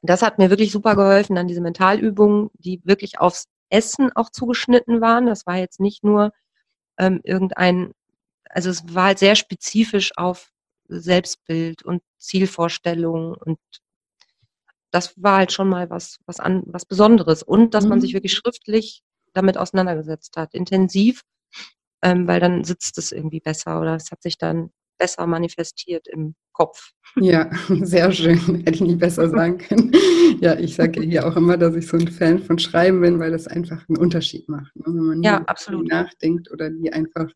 [0.03, 5.01] das hat mir wirklich super geholfen, dann diese Mentalübungen, die wirklich aufs Essen auch zugeschnitten
[5.01, 5.27] waren.
[5.27, 6.33] Das war jetzt nicht nur
[6.99, 7.93] ähm, irgendein,
[8.49, 10.51] also es war halt sehr spezifisch auf
[10.89, 13.59] Selbstbild und Zielvorstellungen und
[14.91, 17.43] das war halt schon mal was, was an, was Besonderes.
[17.43, 17.91] Und dass mhm.
[17.91, 19.03] man sich wirklich schriftlich
[19.33, 21.23] damit auseinandergesetzt hat, intensiv,
[22.03, 26.35] ähm, weil dann sitzt es irgendwie besser oder es hat sich dann besser manifestiert im
[26.53, 26.93] Kopf.
[27.17, 27.51] Ja,
[27.83, 28.39] sehr schön.
[28.39, 29.93] Hätte ich nicht besser sagen können.
[30.41, 33.31] Ja, ich sage hier auch immer, dass ich so ein Fan von Schreiben bin, weil
[33.31, 34.75] das einfach einen Unterschied macht.
[34.77, 34.85] Ne?
[34.87, 35.89] Wenn man ja, absolut.
[35.89, 37.31] nachdenkt oder die einfach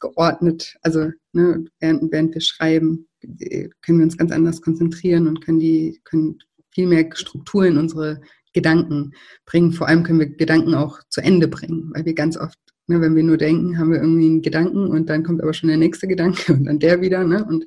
[0.00, 5.58] geordnet, also ne, während, während wir schreiben, können wir uns ganz anders konzentrieren und können
[5.58, 6.38] die, können
[6.70, 8.20] viel mehr Struktur in unsere
[8.52, 9.12] Gedanken
[9.44, 9.72] bringen.
[9.72, 12.58] Vor allem können wir Gedanken auch zu Ende bringen, weil wir ganz oft
[12.88, 15.68] Ne, wenn wir nur denken, haben wir irgendwie einen Gedanken und dann kommt aber schon
[15.68, 17.24] der nächste Gedanke und dann der wieder.
[17.24, 17.44] Ne?
[17.44, 17.66] Und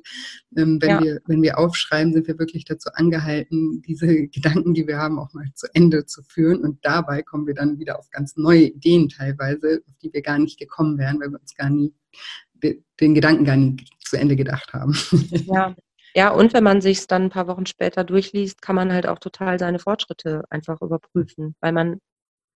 [0.56, 1.02] ähm, wenn, ja.
[1.02, 5.32] wir, wenn wir aufschreiben, sind wir wirklich dazu angehalten, diese Gedanken, die wir haben, auch
[5.34, 6.62] mal zu Ende zu führen.
[6.62, 10.38] Und dabei kommen wir dann wieder auf ganz neue Ideen teilweise, auf die wir gar
[10.38, 11.92] nicht gekommen wären, weil wir uns gar nie
[12.62, 14.94] den Gedanken gar nicht zu Ende gedacht haben.
[15.46, 15.74] Ja,
[16.14, 19.06] ja, und wenn man sich es dann ein paar Wochen später durchliest, kann man halt
[19.06, 22.00] auch total seine Fortschritte einfach überprüfen, weil man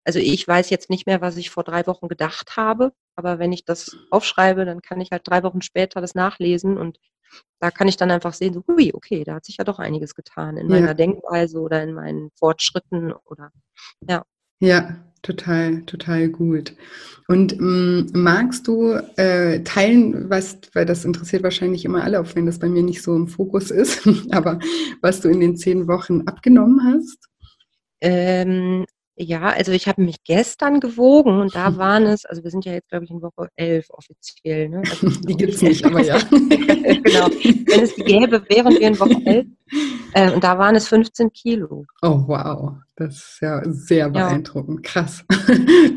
[0.03, 3.51] also ich weiß jetzt nicht mehr, was ich vor drei Wochen gedacht habe, aber wenn
[3.51, 6.97] ich das aufschreibe, dann kann ich halt drei Wochen später das nachlesen und
[7.59, 10.15] da kann ich dann einfach sehen, so, hui, okay, da hat sich ja doch einiges
[10.15, 10.93] getan in meiner ja.
[10.93, 13.51] Denkweise oder in meinen Fortschritten oder
[14.07, 14.23] ja.
[14.59, 16.75] Ja, total, total gut.
[17.27, 22.45] Und ähm, magst du äh, teilen, was, weil das interessiert wahrscheinlich immer alle, auch wenn
[22.45, 24.59] das bei mir nicht so im Fokus ist, aber
[25.01, 27.27] was du in den zehn Wochen abgenommen hast?
[28.01, 28.85] Ähm,
[29.15, 32.73] ja, also ich habe mich gestern gewogen und da waren es, also wir sind ja
[32.73, 34.69] jetzt, glaube ich, in Woche 11 offiziell.
[34.69, 34.83] Ne?
[34.89, 36.17] Also die gibt es nicht, aber ja.
[36.29, 37.29] genau.
[37.29, 39.47] Wenn es die gäbe, wären wir in Woche 11.
[40.13, 41.85] Äh, und da waren es 15 Kilo.
[42.01, 42.73] Oh, wow.
[42.95, 44.85] Das ist ja sehr beeindruckend.
[44.85, 44.91] Ja.
[44.91, 45.23] Krass.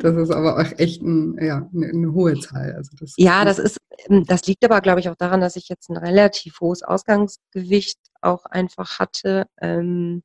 [0.01, 2.73] Das ist aber auch echt ein, ja, eine, eine hohe Zahl.
[2.77, 5.69] Also das ja, das ist, ähm, das liegt aber, glaube ich, auch daran, dass ich
[5.69, 9.47] jetzt ein relativ hohes Ausgangsgewicht auch einfach hatte.
[9.61, 10.23] Ähm,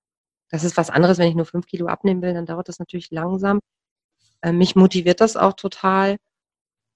[0.50, 3.12] das ist was anderes, wenn ich nur fünf Kilo abnehmen will, dann dauert das natürlich
[3.12, 3.60] langsam.
[4.42, 6.18] Äh, mich motiviert das auch total.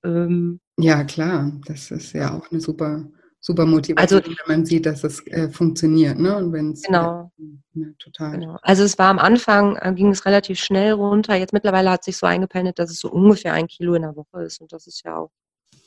[0.04, 3.06] Ähm, ja, klar, das ist ja auch eine super,
[3.40, 6.36] super Motivation, also, wenn man sieht, dass es äh, funktioniert, ne?
[6.36, 7.32] Und wenn es genau,
[7.74, 8.40] ja, total.
[8.40, 8.58] Genau.
[8.62, 11.36] Also es war am Anfang äh, ging es relativ schnell runter.
[11.36, 14.44] Jetzt mittlerweile hat sich so eingependelt, dass es so ungefähr ein Kilo in der Woche
[14.44, 15.32] ist und das ist ja auch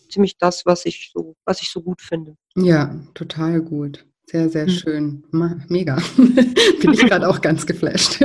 [0.09, 2.37] ziemlich das, was ich so, was ich so gut finde.
[2.55, 4.07] Ja, total gut.
[4.29, 4.73] Sehr, sehr hm.
[4.73, 5.23] schön.
[5.69, 6.03] Mega.
[6.17, 8.19] Bin ich gerade auch ganz geflasht.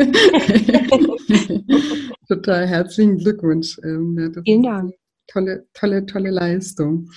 [2.28, 3.80] Total herzlichen Glückwunsch.
[3.84, 4.96] Ähm, Vielen Dank.
[5.28, 7.12] Tolle, tolle, tolle Leistung.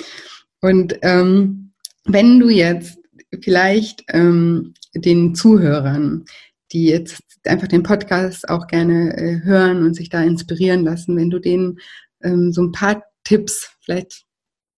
[0.61, 1.73] Und ähm,
[2.05, 2.99] wenn du jetzt
[3.43, 6.27] vielleicht ähm, den Zuhörern,
[6.73, 11.31] die jetzt einfach den Podcast auch gerne äh, hören und sich da inspirieren lassen, wenn
[11.31, 11.79] du denen
[12.23, 14.25] ähm, so ein paar Tipps, vielleicht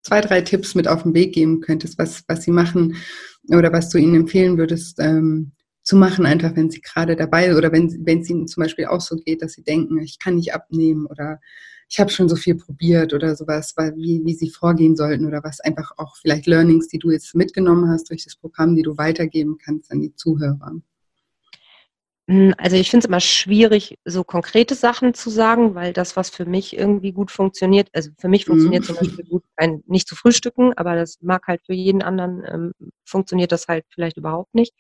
[0.07, 2.97] zwei, drei Tipps mit auf den Weg geben könntest, was, was sie machen
[3.49, 5.53] oder was du ihnen empfehlen würdest ähm,
[5.83, 9.01] zu machen, einfach wenn sie gerade dabei oder wenn, wenn es ihnen zum Beispiel auch
[9.01, 11.41] so geht, dass sie denken, ich kann nicht abnehmen oder
[11.89, 15.61] ich habe schon so viel probiert oder sowas, wie, wie sie vorgehen sollten oder was
[15.61, 19.59] einfach auch vielleicht Learnings, die du jetzt mitgenommen hast durch das Programm, die du weitergeben
[19.59, 20.73] kannst an die Zuhörer.
[22.29, 26.29] Hm, also ich finde es immer schwierig, so konkrete Sachen zu sagen, weil das, was
[26.29, 28.87] für mich irgendwie gut funktioniert, also für mich funktioniert mhm.
[28.87, 32.73] zum Beispiel gut, ein, nicht zu frühstücken, aber das mag halt für jeden anderen, ähm,
[33.05, 34.75] funktioniert das halt vielleicht überhaupt nicht.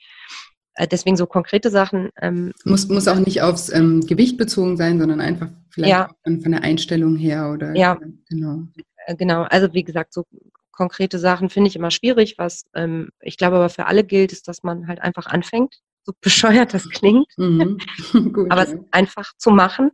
[0.74, 2.10] Äh, deswegen so konkrete Sachen.
[2.20, 6.10] Ähm, muss, muss auch nicht aufs ähm, Gewicht bezogen sein, sondern einfach vielleicht ja.
[6.24, 7.96] von, von, der Einstellung her oder ja,
[8.28, 8.64] genau.
[9.06, 10.24] Äh, genau, also wie gesagt, so
[10.72, 12.34] konkrete Sachen finde ich immer schwierig.
[12.38, 15.76] Was ähm, ich glaube aber für alle gilt, ist, dass man halt einfach anfängt
[16.06, 17.78] so bescheuert das klingt, mhm.
[18.32, 18.74] Gut, aber ja.
[18.74, 19.90] es einfach zu machen.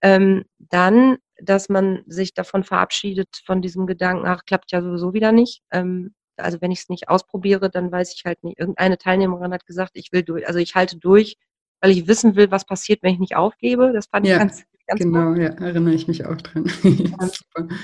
[0.00, 5.30] Ähm, dann, dass man sich davon verabschiedet, von diesem Gedanken, ach, klappt ja sowieso wieder
[5.30, 5.62] nicht.
[5.70, 8.58] Ähm, also wenn ich es nicht ausprobiere, dann weiß ich halt nicht.
[8.58, 11.36] Irgendeine Teilnehmerin hat gesagt, ich will durch, also ich halte durch,
[11.80, 13.92] weil ich wissen will, was passiert, wenn ich nicht aufgebe.
[13.92, 15.38] Das fand ja, ich ganz, ganz Genau, gut.
[15.38, 16.64] ja, erinnere ich mich auch dran.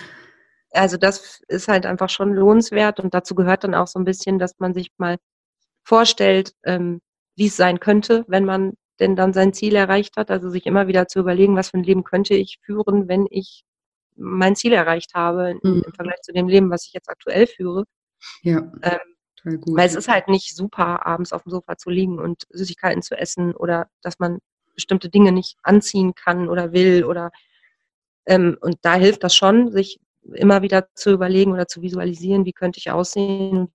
[0.70, 4.38] also das ist halt einfach schon lohnenswert und dazu gehört dann auch so ein bisschen,
[4.38, 5.18] dass man sich mal
[5.84, 7.00] vorstellt, ähm,
[7.38, 10.30] wie es sein könnte, wenn man denn dann sein Ziel erreicht hat.
[10.30, 13.62] Also sich immer wieder zu überlegen, was für ein Leben könnte ich führen, wenn ich
[14.16, 15.84] mein Ziel erreicht habe mhm.
[15.86, 17.84] im Vergleich zu dem Leben, was ich jetzt aktuell führe.
[18.42, 18.58] Ja.
[18.82, 18.98] Ähm,
[19.36, 19.76] total gut.
[19.76, 23.16] Weil es ist halt nicht super, abends auf dem Sofa zu liegen und Süßigkeiten zu
[23.16, 24.40] essen oder dass man
[24.74, 27.30] bestimmte Dinge nicht anziehen kann oder will oder
[28.26, 30.00] ähm, und da hilft das schon, sich
[30.34, 33.72] immer wieder zu überlegen oder zu visualisieren, wie könnte ich aussehen.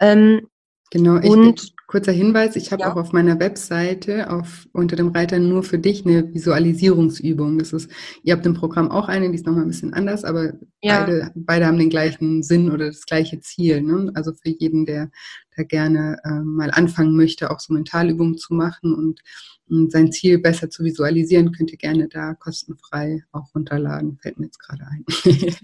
[0.00, 0.48] Ähm,
[0.90, 2.92] genau, ich, und Kurzer Hinweis, ich habe ja.
[2.92, 7.58] auch auf meiner Webseite auf, unter dem Reiter nur für dich eine Visualisierungsübung.
[7.58, 7.90] Das ist,
[8.22, 11.00] ihr habt im Programm auch eine, die ist nochmal ein bisschen anders, aber ja.
[11.00, 13.80] beide, beide haben den gleichen Sinn oder das gleiche Ziel.
[13.80, 14.12] Ne?
[14.14, 15.10] Also für jeden, der
[15.56, 19.22] da gerne äh, mal anfangen möchte, auch so Mentalübungen zu machen und,
[19.70, 24.18] und sein Ziel besser zu visualisieren, könnt ihr gerne da kostenfrei auch runterladen.
[24.20, 25.06] Fällt mir jetzt gerade ein.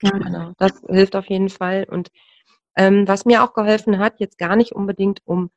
[0.00, 0.52] genau.
[0.58, 1.86] Das hilft auf jeden Fall.
[1.88, 2.10] Und
[2.80, 5.50] ähm, was mir auch geholfen hat, jetzt gar nicht unbedingt um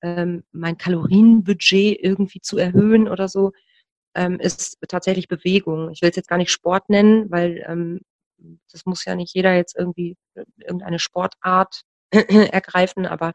[0.00, 3.52] ähm, mein Kalorienbudget irgendwie zu erhöhen oder so,
[4.14, 5.90] ähm, ist tatsächlich Bewegung.
[5.90, 8.00] Ich will es jetzt gar nicht Sport nennen, weil ähm,
[8.72, 10.16] das muss ja nicht jeder jetzt irgendwie
[10.56, 13.32] irgendeine Sportart ergreifen, aber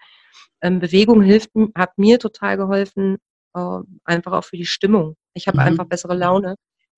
[0.61, 3.17] ähm, Bewegung hilft, hat mir total geholfen,
[3.53, 5.15] äh, einfach auch für die Stimmung.
[5.35, 5.63] Ich habe mhm.
[5.63, 6.55] einfach bessere Laune,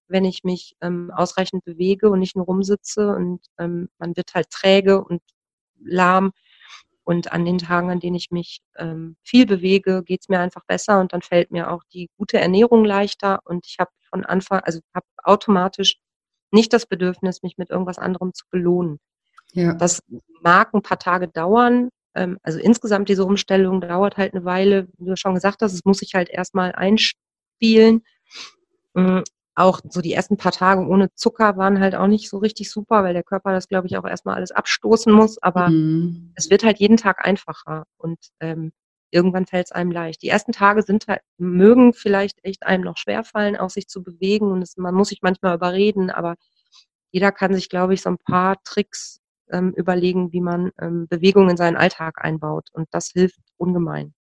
[0.07, 4.49] wenn ich mich ähm, ausreichend bewege und nicht nur rumsitze und ähm, man wird halt
[4.49, 5.21] träge und
[5.83, 6.31] lahm
[7.03, 10.63] und an den Tagen, an denen ich mich ähm, viel bewege, geht es mir einfach
[10.65, 14.59] besser und dann fällt mir auch die gute Ernährung leichter und ich habe von Anfang,
[14.59, 15.97] also habe automatisch
[16.51, 18.99] nicht das Bedürfnis, mich mit irgendwas anderem zu belohnen.
[19.53, 19.73] Ja.
[19.73, 20.03] Das
[20.41, 21.89] mag ein paar Tage dauern.
[22.15, 24.87] Ähm, also insgesamt diese Umstellung dauert halt eine Weile.
[24.97, 28.03] Wie du schon gesagt hast, es muss sich halt erstmal einspielen.
[29.59, 33.03] Auch so die ersten paar Tage ohne Zucker waren halt auch nicht so richtig super,
[33.03, 35.37] weil der Körper das, glaube ich, auch erstmal alles abstoßen muss.
[35.43, 36.31] Aber mhm.
[36.35, 38.71] es wird halt jeden Tag einfacher und ähm,
[39.11, 40.21] irgendwann fällt es einem leicht.
[40.21, 44.49] Die ersten Tage sind halt, mögen vielleicht echt einem noch schwerfallen, auch sich zu bewegen
[44.49, 46.35] und es, man muss sich manchmal überreden, aber
[47.11, 49.19] jeder kann sich, glaube ich, so ein paar Tricks
[49.51, 54.13] ähm, überlegen, wie man ähm, Bewegung in seinen Alltag einbaut und das hilft ungemein.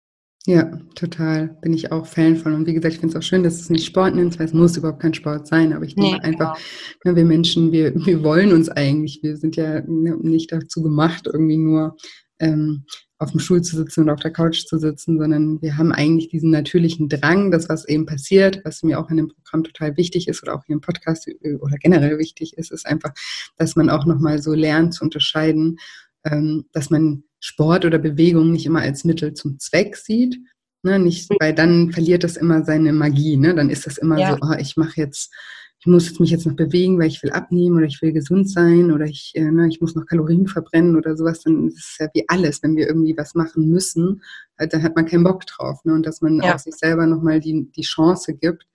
[0.49, 1.59] Ja, total.
[1.61, 2.55] Bin ich auch Fan von.
[2.55, 4.55] Und wie gesagt, ich finde es auch schön, dass es nicht Sport nennt, weil es
[4.55, 5.75] muss überhaupt kein Sport sein.
[5.75, 6.59] Aber ich denke nee, einfach,
[7.03, 7.17] genau.
[7.17, 11.99] wir Menschen, wir, wir wollen uns eigentlich, wir sind ja nicht dazu gemacht, irgendwie nur
[12.39, 12.87] ähm,
[13.19, 16.31] auf dem Stuhl zu sitzen oder auf der Couch zu sitzen, sondern wir haben eigentlich
[16.31, 20.29] diesen natürlichen Drang, das, was eben passiert, was mir auch in dem Programm total wichtig
[20.29, 23.13] ist oder auch hier im Podcast äh, oder generell wichtig ist, ist einfach,
[23.59, 25.77] dass man auch nochmal so lernt zu unterscheiden,
[26.25, 30.39] ähm, dass man Sport oder Bewegung nicht immer als Mittel zum Zweck sieht.
[30.83, 30.99] Ne?
[30.99, 33.37] Nicht, weil dann verliert das immer seine Magie.
[33.37, 33.55] Ne?
[33.55, 34.33] Dann ist das immer ja.
[34.33, 35.33] so, oh, ich mache jetzt,
[35.81, 38.51] ich muss jetzt mich jetzt noch bewegen, weil ich will abnehmen oder ich will gesund
[38.51, 41.43] sein oder ich, äh, ne, ich muss noch Kalorien verbrennen oder sowas.
[41.43, 44.23] Dann ist es ja wie alles, wenn wir irgendwie was machen müssen,
[44.59, 45.85] halt, dann hat man keinen Bock drauf.
[45.85, 45.95] Ne?
[45.95, 46.55] Und dass man ja.
[46.55, 48.67] auch sich selber nochmal die, die Chance gibt,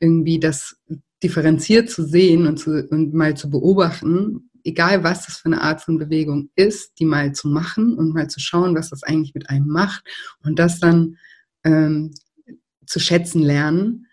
[0.00, 0.76] irgendwie das
[1.22, 5.82] differenziert zu sehen und, zu, und mal zu beobachten, egal was das für eine Art
[5.82, 9.50] von Bewegung ist, die mal zu machen und mal zu schauen, was das eigentlich mit
[9.50, 10.04] einem macht
[10.42, 11.18] und das dann
[11.64, 12.12] ähm,
[12.86, 14.06] zu schätzen lernen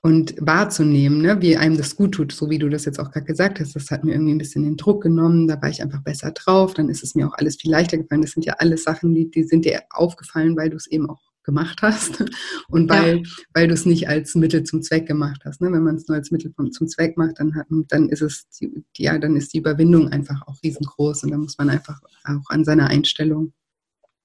[0.00, 3.26] und wahrzunehmen, ne, wie einem das gut tut, so wie du das jetzt auch gerade
[3.26, 3.74] gesagt hast.
[3.74, 6.74] Das hat mir irgendwie ein bisschen den Druck genommen, da war ich einfach besser drauf,
[6.74, 8.22] dann ist es mir auch alles viel leichter gefallen.
[8.22, 11.27] Das sind ja alles Sachen, die, die sind dir aufgefallen, weil du es eben auch
[11.48, 12.22] gemacht hast
[12.68, 13.22] und weil, ja.
[13.54, 15.62] weil du es nicht als Mittel zum Zweck gemacht hast.
[15.62, 15.72] Ne?
[15.72, 18.84] Wenn man es nur als Mittel zum Zweck macht, dann, hat, dann ist es, die,
[18.98, 22.64] ja, dann ist die Überwindung einfach auch riesengroß und da muss man einfach auch an
[22.64, 23.54] seiner Einstellung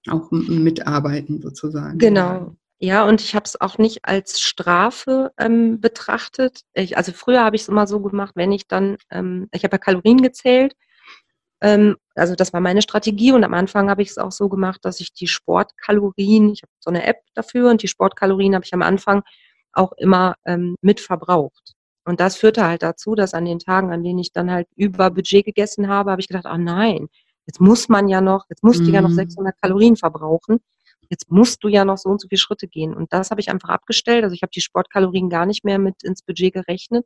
[0.10, 1.98] auch mitarbeiten sozusagen.
[1.98, 2.58] Genau.
[2.80, 6.64] Ja, und ich habe es auch nicht als Strafe ähm, betrachtet.
[6.74, 9.76] Ich, also früher habe ich es immer so gemacht, wenn ich dann, ähm, ich habe
[9.76, 10.74] ja Kalorien gezählt
[12.16, 15.00] also das war meine Strategie und am Anfang habe ich es auch so gemacht, dass
[15.00, 18.82] ich die Sportkalorien, ich habe so eine App dafür und die Sportkalorien habe ich am
[18.82, 19.24] Anfang
[19.72, 21.74] auch immer ähm, mit verbraucht.
[22.06, 25.10] Und das führte halt dazu, dass an den Tagen, an denen ich dann halt über
[25.10, 27.08] Budget gegessen habe, habe ich gedacht, ah nein,
[27.46, 29.60] jetzt muss man ja noch, jetzt musst du ja noch 600 mhm.
[29.62, 30.60] Kalorien verbrauchen.
[31.10, 32.94] Jetzt musst du ja noch so und so viele Schritte gehen.
[32.94, 34.24] Und das habe ich einfach abgestellt.
[34.24, 37.06] Also ich habe die Sportkalorien gar nicht mehr mit ins Budget gerechnet,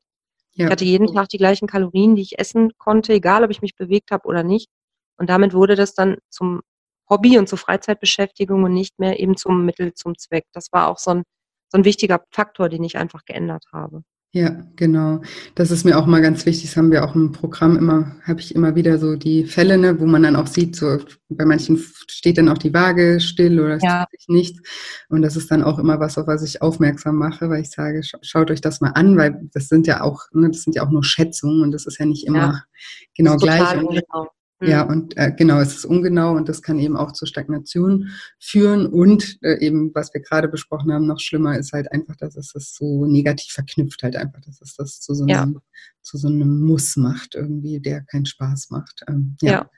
[0.58, 0.66] ja.
[0.66, 3.76] Ich hatte jeden Tag die gleichen Kalorien, die ich essen konnte, egal ob ich mich
[3.76, 4.70] bewegt habe oder nicht.
[5.18, 6.62] Und damit wurde das dann zum
[7.10, 10.45] Hobby und zur Freizeitbeschäftigung und nicht mehr eben zum Mittel zum Zweck.
[10.53, 11.24] Das war auch so ein,
[11.70, 14.01] so ein wichtiger Faktor, den ich einfach geändert habe.
[14.34, 15.21] Ja, genau.
[15.55, 16.69] Das ist mir auch mal ganz wichtig.
[16.69, 19.99] Das haben wir auch im Programm immer, habe ich immer wieder so die Fälle, ne,
[19.99, 20.99] wo man dann auch sieht, so
[21.30, 24.05] bei manchen steht dann auch die Waage still oder es ja.
[24.05, 24.59] tut sich nichts.
[25.09, 28.01] Und das ist dann auch immer was, auf was ich aufmerksam mache, weil ich sage,
[28.21, 30.91] schaut euch das mal an, weil das sind ja auch, ne, das sind ja auch
[30.91, 32.63] nur Schätzungen und das ist ja nicht immer ja,
[33.15, 33.82] genau gleich.
[33.82, 34.01] Und,
[34.60, 34.91] Ja, mhm.
[34.91, 38.88] und äh, genau, es ist ungenau und das kann eben auch zur Stagnation führen.
[38.88, 42.53] Und äh, eben, was wir gerade besprochen haben, noch schlimmer ist halt einfach, dass es
[42.53, 45.62] das so negativ verknüpft halt einfach, dass es das zu so einem, ja.
[46.01, 49.03] zu so einem Muss macht, irgendwie, der keinen Spaß macht.
[49.08, 49.51] Ähm, ja.
[49.51, 49.70] ja.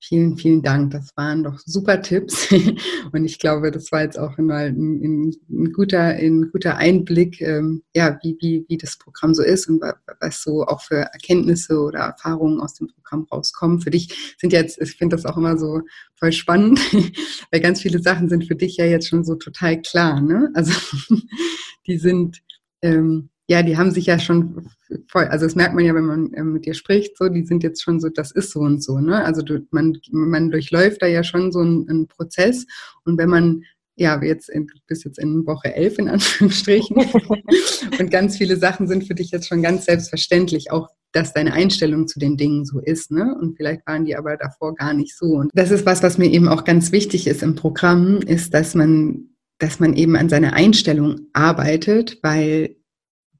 [0.00, 0.92] Vielen, vielen Dank.
[0.92, 2.48] Das waren doch super Tipps.
[3.12, 7.40] Und ich glaube, das war jetzt auch mal ein, ein, ein guter, ein guter Einblick,
[7.40, 9.82] ähm, ja, wie, wie, wie das Programm so ist und
[10.20, 13.80] was so auch für Erkenntnisse oder Erfahrungen aus dem Programm rauskommen.
[13.80, 15.82] Für dich sind jetzt, ich finde das auch immer so
[16.14, 16.80] voll spannend,
[17.50, 20.20] weil ganz viele Sachen sind für dich ja jetzt schon so total klar.
[20.20, 20.50] Ne?
[20.54, 20.72] Also
[21.88, 22.38] die sind,
[22.82, 24.68] ähm, ja, die haben sich ja schon
[25.08, 27.62] voll, also das merkt man ja, wenn man äh, mit dir spricht, so, die sind
[27.62, 29.24] jetzt schon so, das ist so und so, ne?
[29.24, 32.66] Also du, man, man durchläuft da ja schon so einen, einen Prozess
[33.04, 33.62] und wenn man
[33.96, 36.96] ja, jetzt in, bis jetzt in Woche elf in Anführungsstrichen.
[37.98, 42.06] und ganz viele Sachen sind für dich jetzt schon ganz selbstverständlich, auch dass deine Einstellung
[42.06, 43.34] zu den Dingen so ist, ne?
[43.40, 45.26] Und vielleicht waren die aber davor gar nicht so.
[45.26, 48.74] Und das ist was, was mir eben auch ganz wichtig ist im Programm, ist, dass
[48.74, 52.76] man, dass man eben an seiner Einstellung arbeitet, weil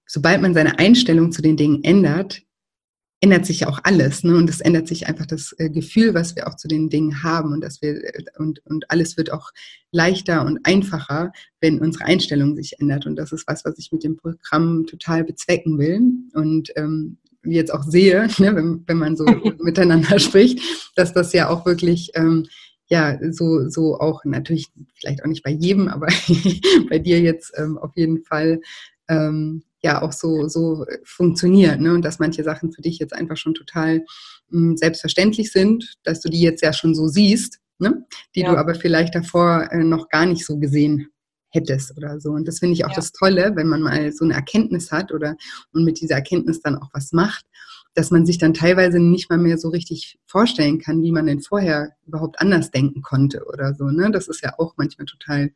[0.09, 2.43] sobald man seine Einstellung zu den Dingen ändert,
[3.21, 4.25] ändert sich ja auch alles.
[4.25, 4.37] Ne?
[4.37, 7.53] Und es ändert sich einfach das äh, Gefühl, was wir auch zu den Dingen haben.
[7.53, 9.51] Und, dass wir, äh, und, und alles wird auch
[9.91, 13.07] leichter und einfacher, wenn unsere Einstellung sich ändert.
[13.07, 16.01] Und das ist was, was ich mit dem Programm total bezwecken will.
[16.33, 19.25] Und ähm, jetzt auch sehe, ne, wenn, wenn man so
[19.59, 20.61] miteinander spricht,
[20.95, 22.47] dass das ja auch wirklich ähm,
[22.91, 26.07] ja so so auch natürlich vielleicht auch nicht bei jedem, aber
[26.89, 28.61] bei dir jetzt ähm, auf jeden Fall
[29.09, 31.81] ähm, ja auch so, so funktioniert.
[31.81, 31.95] Ne?
[31.95, 33.99] Und dass manche Sachen für dich jetzt einfach schon total
[34.51, 38.05] mh, hm, selbstverständlich sind, dass du die jetzt ja schon so siehst, ne?
[38.35, 38.51] die ja.
[38.51, 41.09] du aber vielleicht davor äh, noch gar nicht so gesehen
[41.51, 42.31] hättest oder so.
[42.31, 42.97] Und das finde ich auch ja.
[42.97, 45.37] das Tolle, wenn man mal so eine Erkenntnis hat oder
[45.73, 47.47] und mit dieser Erkenntnis dann auch was macht,
[47.95, 51.41] dass man sich dann teilweise nicht mal mehr so richtig vorstellen kann, wie man denn
[51.41, 53.87] vorher überhaupt anders denken konnte oder so.
[53.87, 54.11] Ne?
[54.11, 55.51] Das ist ja auch manchmal total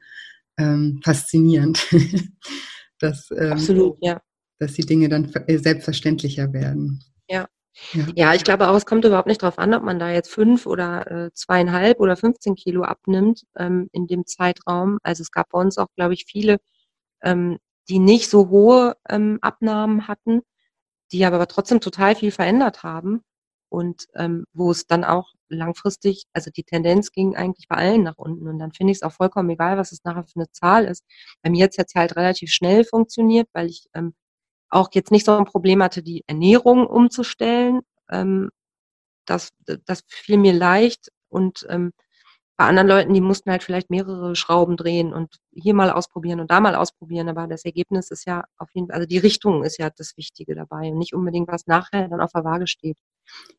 [0.57, 1.87] ähm, faszinierend.
[3.03, 4.21] dass, ähm, Absolut, ja.
[4.59, 7.03] dass die Dinge dann äh, selbstverständlicher werden.
[7.29, 7.47] Ja.
[7.93, 8.07] Ja.
[8.15, 8.35] ja.
[8.35, 11.11] ich glaube auch, es kommt überhaupt nicht darauf an, ob man da jetzt fünf oder
[11.11, 14.99] äh, zweieinhalb oder 15 Kilo abnimmt ähm, in dem Zeitraum.
[15.03, 16.59] Also es gab bei uns auch, glaube ich, viele,
[17.23, 20.43] ähm, die nicht so hohe ähm, Abnahmen hatten,
[21.13, 23.23] die aber trotzdem total viel verändert haben
[23.73, 28.19] und ähm, wo es dann auch langfristig, also die Tendenz ging eigentlich bei allen nach
[28.19, 30.85] unten und dann finde ich es auch vollkommen egal, was es nachher für eine Zahl
[30.85, 31.05] ist.
[31.43, 34.15] Bei mir hat es halt relativ schnell funktioniert, weil ich ähm,
[34.71, 37.81] auch jetzt nicht so ein Problem hatte, die Ernährung umzustellen.
[38.11, 38.51] Ähm,
[39.27, 39.51] das,
[39.87, 41.93] das fiel mir leicht und ähm,
[42.59, 46.51] bei anderen Leuten, die mussten halt vielleicht mehrere Schrauben drehen und hier mal ausprobieren und
[46.51, 49.79] da mal ausprobieren, aber das Ergebnis ist ja auf jeden Fall, also die Richtung ist
[49.79, 52.99] ja das Wichtige dabei und nicht unbedingt, was nachher dann auf der Waage steht.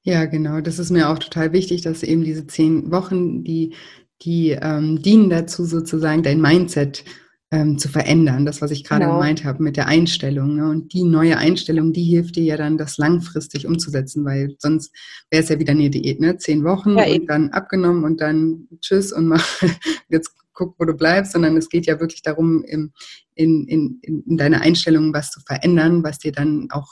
[0.03, 0.61] Ja, genau.
[0.61, 3.74] Das ist mir auch total wichtig, dass eben diese zehn Wochen, die,
[4.22, 7.05] die ähm, dienen dazu, sozusagen dein Mindset
[7.51, 8.45] ähm, zu verändern.
[8.45, 9.18] Das, was ich gerade genau.
[9.18, 10.55] gemeint habe mit der Einstellung.
[10.55, 10.70] Ne?
[10.70, 14.93] Und die neue Einstellung, die hilft dir ja dann, das langfristig umzusetzen, weil sonst
[15.30, 16.38] wäre es ja wieder eine Diät, ne?
[16.38, 19.45] Zehn Wochen ja, und dann abgenommen und dann tschüss und mach
[20.09, 22.91] jetzt guck, wo du bleibst, sondern es geht ja wirklich darum, im,
[23.36, 26.88] in, in, in deiner Einstellung was zu verändern, was dir dann auch,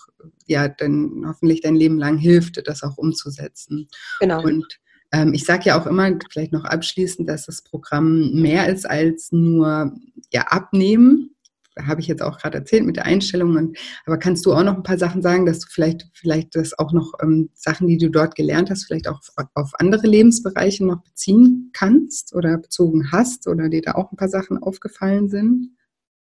[0.52, 3.88] ja, dann hoffentlich dein Leben lang hilft, das auch umzusetzen.
[4.20, 4.44] Genau.
[4.44, 4.80] Und
[5.12, 9.32] ähm, ich sage ja auch immer, vielleicht noch abschließend, dass das Programm mehr ist als
[9.32, 9.94] nur
[10.32, 11.36] ja, abnehmen,
[11.80, 13.56] habe ich jetzt auch gerade erzählt mit der Einstellung.
[13.56, 16.78] Und, aber kannst du auch noch ein paar Sachen sagen, dass du vielleicht, vielleicht das
[16.78, 20.86] auch noch ähm, Sachen, die du dort gelernt hast, vielleicht auch auf, auf, andere Lebensbereiche
[20.86, 25.72] noch beziehen kannst oder bezogen hast oder dir da auch ein paar Sachen aufgefallen sind?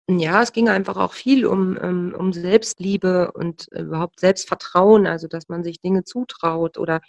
[0.09, 5.49] Ja, es ging einfach auch viel um, um, um Selbstliebe und überhaupt Selbstvertrauen, also dass
[5.49, 7.01] man sich Dinge zutraut oder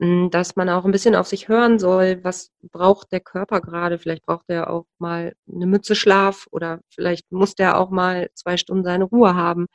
[0.00, 3.98] hm, dass man auch ein bisschen auf sich hören soll, was braucht der Körper gerade.
[3.98, 8.56] Vielleicht braucht er auch mal eine Mütze Schlaf oder vielleicht muss der auch mal zwei
[8.56, 9.66] Stunden seine Ruhe haben.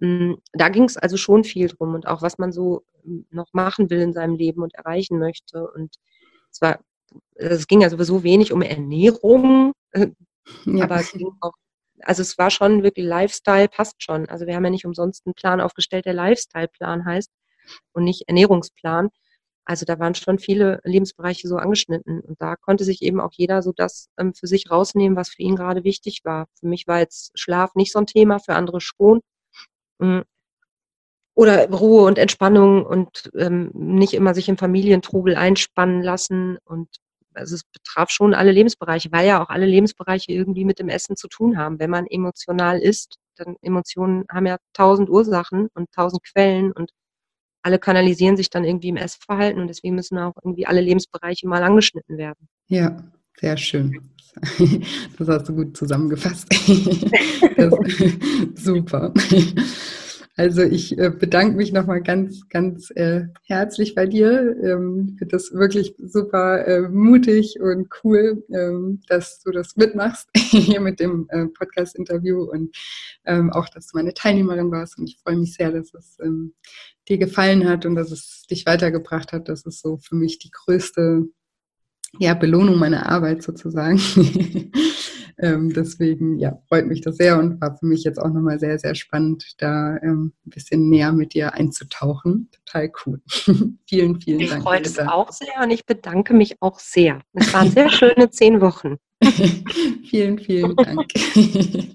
[0.00, 3.48] Hm, da ging es also schon viel drum und auch was man so hm, noch
[3.52, 5.68] machen will in seinem Leben und erreichen möchte.
[5.72, 5.96] Und
[6.50, 6.80] zwar,
[7.36, 10.08] es ging ja sowieso wenig um Ernährung, äh,
[10.66, 10.84] ja.
[10.84, 11.52] aber es ging auch
[12.06, 14.28] also es war schon wirklich Lifestyle, passt schon.
[14.28, 17.30] Also wir haben ja nicht umsonst einen Plan aufgestellt, der Lifestyle-Plan heißt
[17.92, 19.10] und nicht Ernährungsplan.
[19.66, 22.20] Also da waren schon viele Lebensbereiche so angeschnitten.
[22.20, 25.42] Und da konnte sich eben auch jeder so das ähm, für sich rausnehmen, was für
[25.42, 26.46] ihn gerade wichtig war.
[26.60, 29.20] Für mich war jetzt Schlaf nicht so ein Thema, für andere schon.
[29.98, 30.24] Mhm.
[31.34, 36.58] Oder Ruhe und Entspannung und ähm, nicht immer sich im Familientrubel einspannen lassen.
[36.64, 36.88] Und
[37.34, 41.16] also es betraf schon alle Lebensbereiche, weil ja auch alle Lebensbereiche irgendwie mit dem Essen
[41.16, 41.78] zu tun haben.
[41.78, 46.90] Wenn man emotional ist, dann Emotionen haben ja tausend Ursachen und tausend Quellen und
[47.62, 51.62] alle kanalisieren sich dann irgendwie im Essverhalten und deswegen müssen auch irgendwie alle Lebensbereiche mal
[51.62, 52.48] angeschnitten werden.
[52.68, 52.96] Ja,
[53.40, 54.10] sehr schön.
[55.18, 56.48] Das hast du gut zusammengefasst.
[57.56, 57.72] Das,
[58.56, 59.14] super.
[60.36, 64.56] Also ich äh, bedanke mich nochmal ganz, ganz äh, herzlich bei dir.
[64.64, 70.28] Ähm, ich finde das wirklich super äh, mutig und cool, ähm, dass du das mitmachst
[70.36, 72.76] hier mit dem äh, Podcast-Interview und
[73.24, 74.98] ähm, auch, dass du meine Teilnehmerin warst.
[74.98, 76.54] Und ich freue mich sehr, dass es ähm,
[77.08, 79.48] dir gefallen hat und dass es dich weitergebracht hat.
[79.48, 81.28] Das ist so für mich die größte
[82.18, 84.00] ja, Belohnung meiner Arbeit sozusagen.
[85.38, 88.78] ähm, deswegen, ja, freut mich das sehr und war für mich jetzt auch nochmal sehr,
[88.78, 92.50] sehr spannend, da ähm, ein bisschen näher mit dir einzutauchen.
[92.52, 93.20] Total cool.
[93.86, 94.60] vielen, vielen ich Dank.
[94.60, 97.20] Ich freut es auch sehr und ich bedanke mich auch sehr.
[97.32, 98.96] Es waren sehr schöne zehn Wochen.
[100.04, 101.12] vielen, vielen Dank.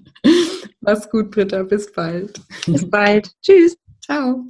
[0.80, 1.62] Mach's gut, Britta.
[1.62, 2.40] Bis bald.
[2.66, 3.30] Bis bald.
[3.42, 3.76] Tschüss.
[4.02, 4.44] Ciao.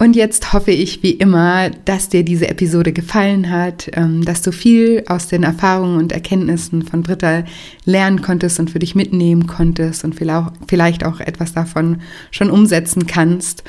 [0.00, 4.50] Und jetzt hoffe ich wie immer, dass dir diese Episode gefallen hat, ähm, dass du
[4.50, 7.44] viel aus den Erfahrungen und Erkenntnissen von Britta
[7.84, 11.98] lernen konntest und für dich mitnehmen konntest und vielleicht auch etwas davon
[12.30, 13.62] schon umsetzen kannst.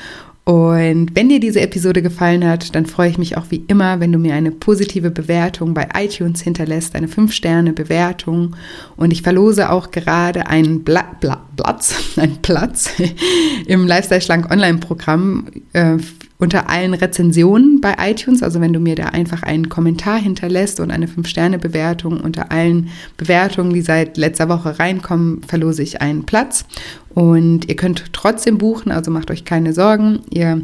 [0.44, 4.10] Und wenn dir diese Episode gefallen hat, dann freue ich mich auch wie immer, wenn
[4.10, 8.56] du mir eine positive Bewertung bei iTunes hinterlässt, eine 5-Sterne-Bewertung.
[8.96, 12.90] Und ich verlose auch gerade einen Bla Bla Platz, einen Platz
[13.66, 15.98] im Lifestyle Schlank Online-Programm äh,
[16.42, 18.42] unter allen Rezensionen bei iTunes.
[18.42, 23.72] Also wenn du mir da einfach einen Kommentar hinterlässt und eine 5-Sterne-Bewertung unter allen Bewertungen,
[23.72, 26.64] die seit letzter Woche reinkommen, verlose ich einen Platz.
[27.10, 30.20] Und ihr könnt trotzdem buchen, also macht euch keine Sorgen.
[30.30, 30.62] Ihr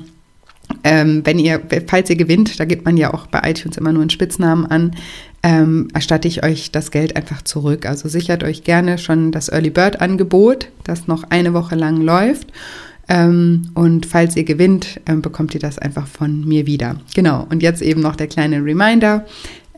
[0.85, 4.03] ähm, wenn ihr, falls ihr gewinnt, da gibt man ja auch bei iTunes immer nur
[4.03, 4.97] einen Spitznamen an,
[5.43, 7.87] ähm, erstatte ich euch das Geld einfach zurück.
[7.87, 12.53] Also sichert euch gerne schon das Early Bird Angebot, das noch eine Woche lang läuft.
[13.09, 16.97] Ähm, und falls ihr gewinnt, ähm, bekommt ihr das einfach von mir wieder.
[17.15, 17.47] Genau.
[17.51, 19.25] Und jetzt eben noch der kleine Reminder.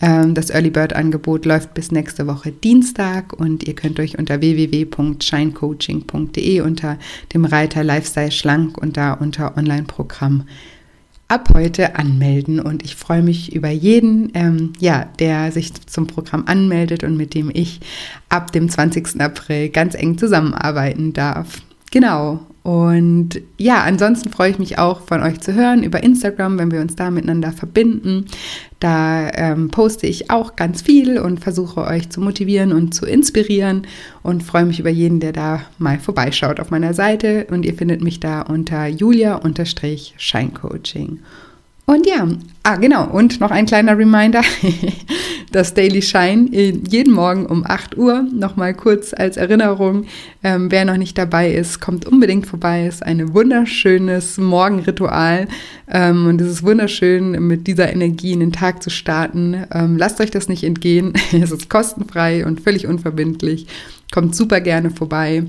[0.01, 4.41] Ähm, das Early Bird Angebot läuft bis nächste Woche Dienstag und ihr könnt euch unter
[4.41, 6.99] www.shinecoaching.de unter
[7.35, 10.49] dem Reiter Lifestyle Schlank und da unter Online-Programm
[11.29, 16.43] ab heute anmelden und ich freue mich über jeden, ähm, ja, der sich zum Programm
[16.47, 17.79] anmeldet und mit dem ich
[18.29, 19.21] ab dem 20.
[19.21, 21.63] April ganz eng zusammenarbeiten darf.
[21.93, 22.50] Genau.
[22.63, 26.83] Und ja, ansonsten freue ich mich auch von euch zu hören über Instagram, wenn wir
[26.83, 28.27] uns da miteinander verbinden.
[28.81, 33.87] Da ähm, poste ich auch ganz viel und versuche euch zu motivieren und zu inspirieren
[34.23, 37.47] und freue mich über jeden, der da mal vorbeischaut auf meiner Seite.
[37.51, 41.21] Und ihr findet mich da unter julia-scheincoaching.
[41.91, 42.25] Und ja,
[42.63, 44.43] ah genau, und noch ein kleiner Reminder,
[45.51, 50.05] das Daily Shine jeden Morgen um 8 Uhr, nochmal kurz als Erinnerung,
[50.45, 55.49] ähm, wer noch nicht dabei ist, kommt unbedingt vorbei, ist ein wunderschönes Morgenritual
[55.91, 59.67] ähm, und es ist wunderschön, mit dieser Energie in den Tag zu starten.
[59.73, 63.67] Ähm, lasst euch das nicht entgehen, es ist kostenfrei und völlig unverbindlich,
[64.13, 65.43] kommt super gerne vorbei.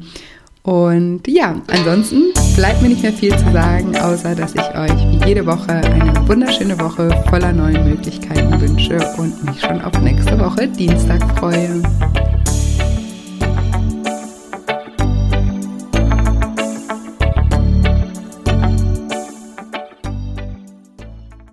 [0.64, 5.28] Und ja, ansonsten bleibt mir nicht mehr viel zu sagen, außer dass ich euch wie
[5.28, 10.68] jede Woche eine wunderschöne Woche voller neuen Möglichkeiten wünsche und mich schon auf nächste Woche
[10.68, 11.82] Dienstag freue.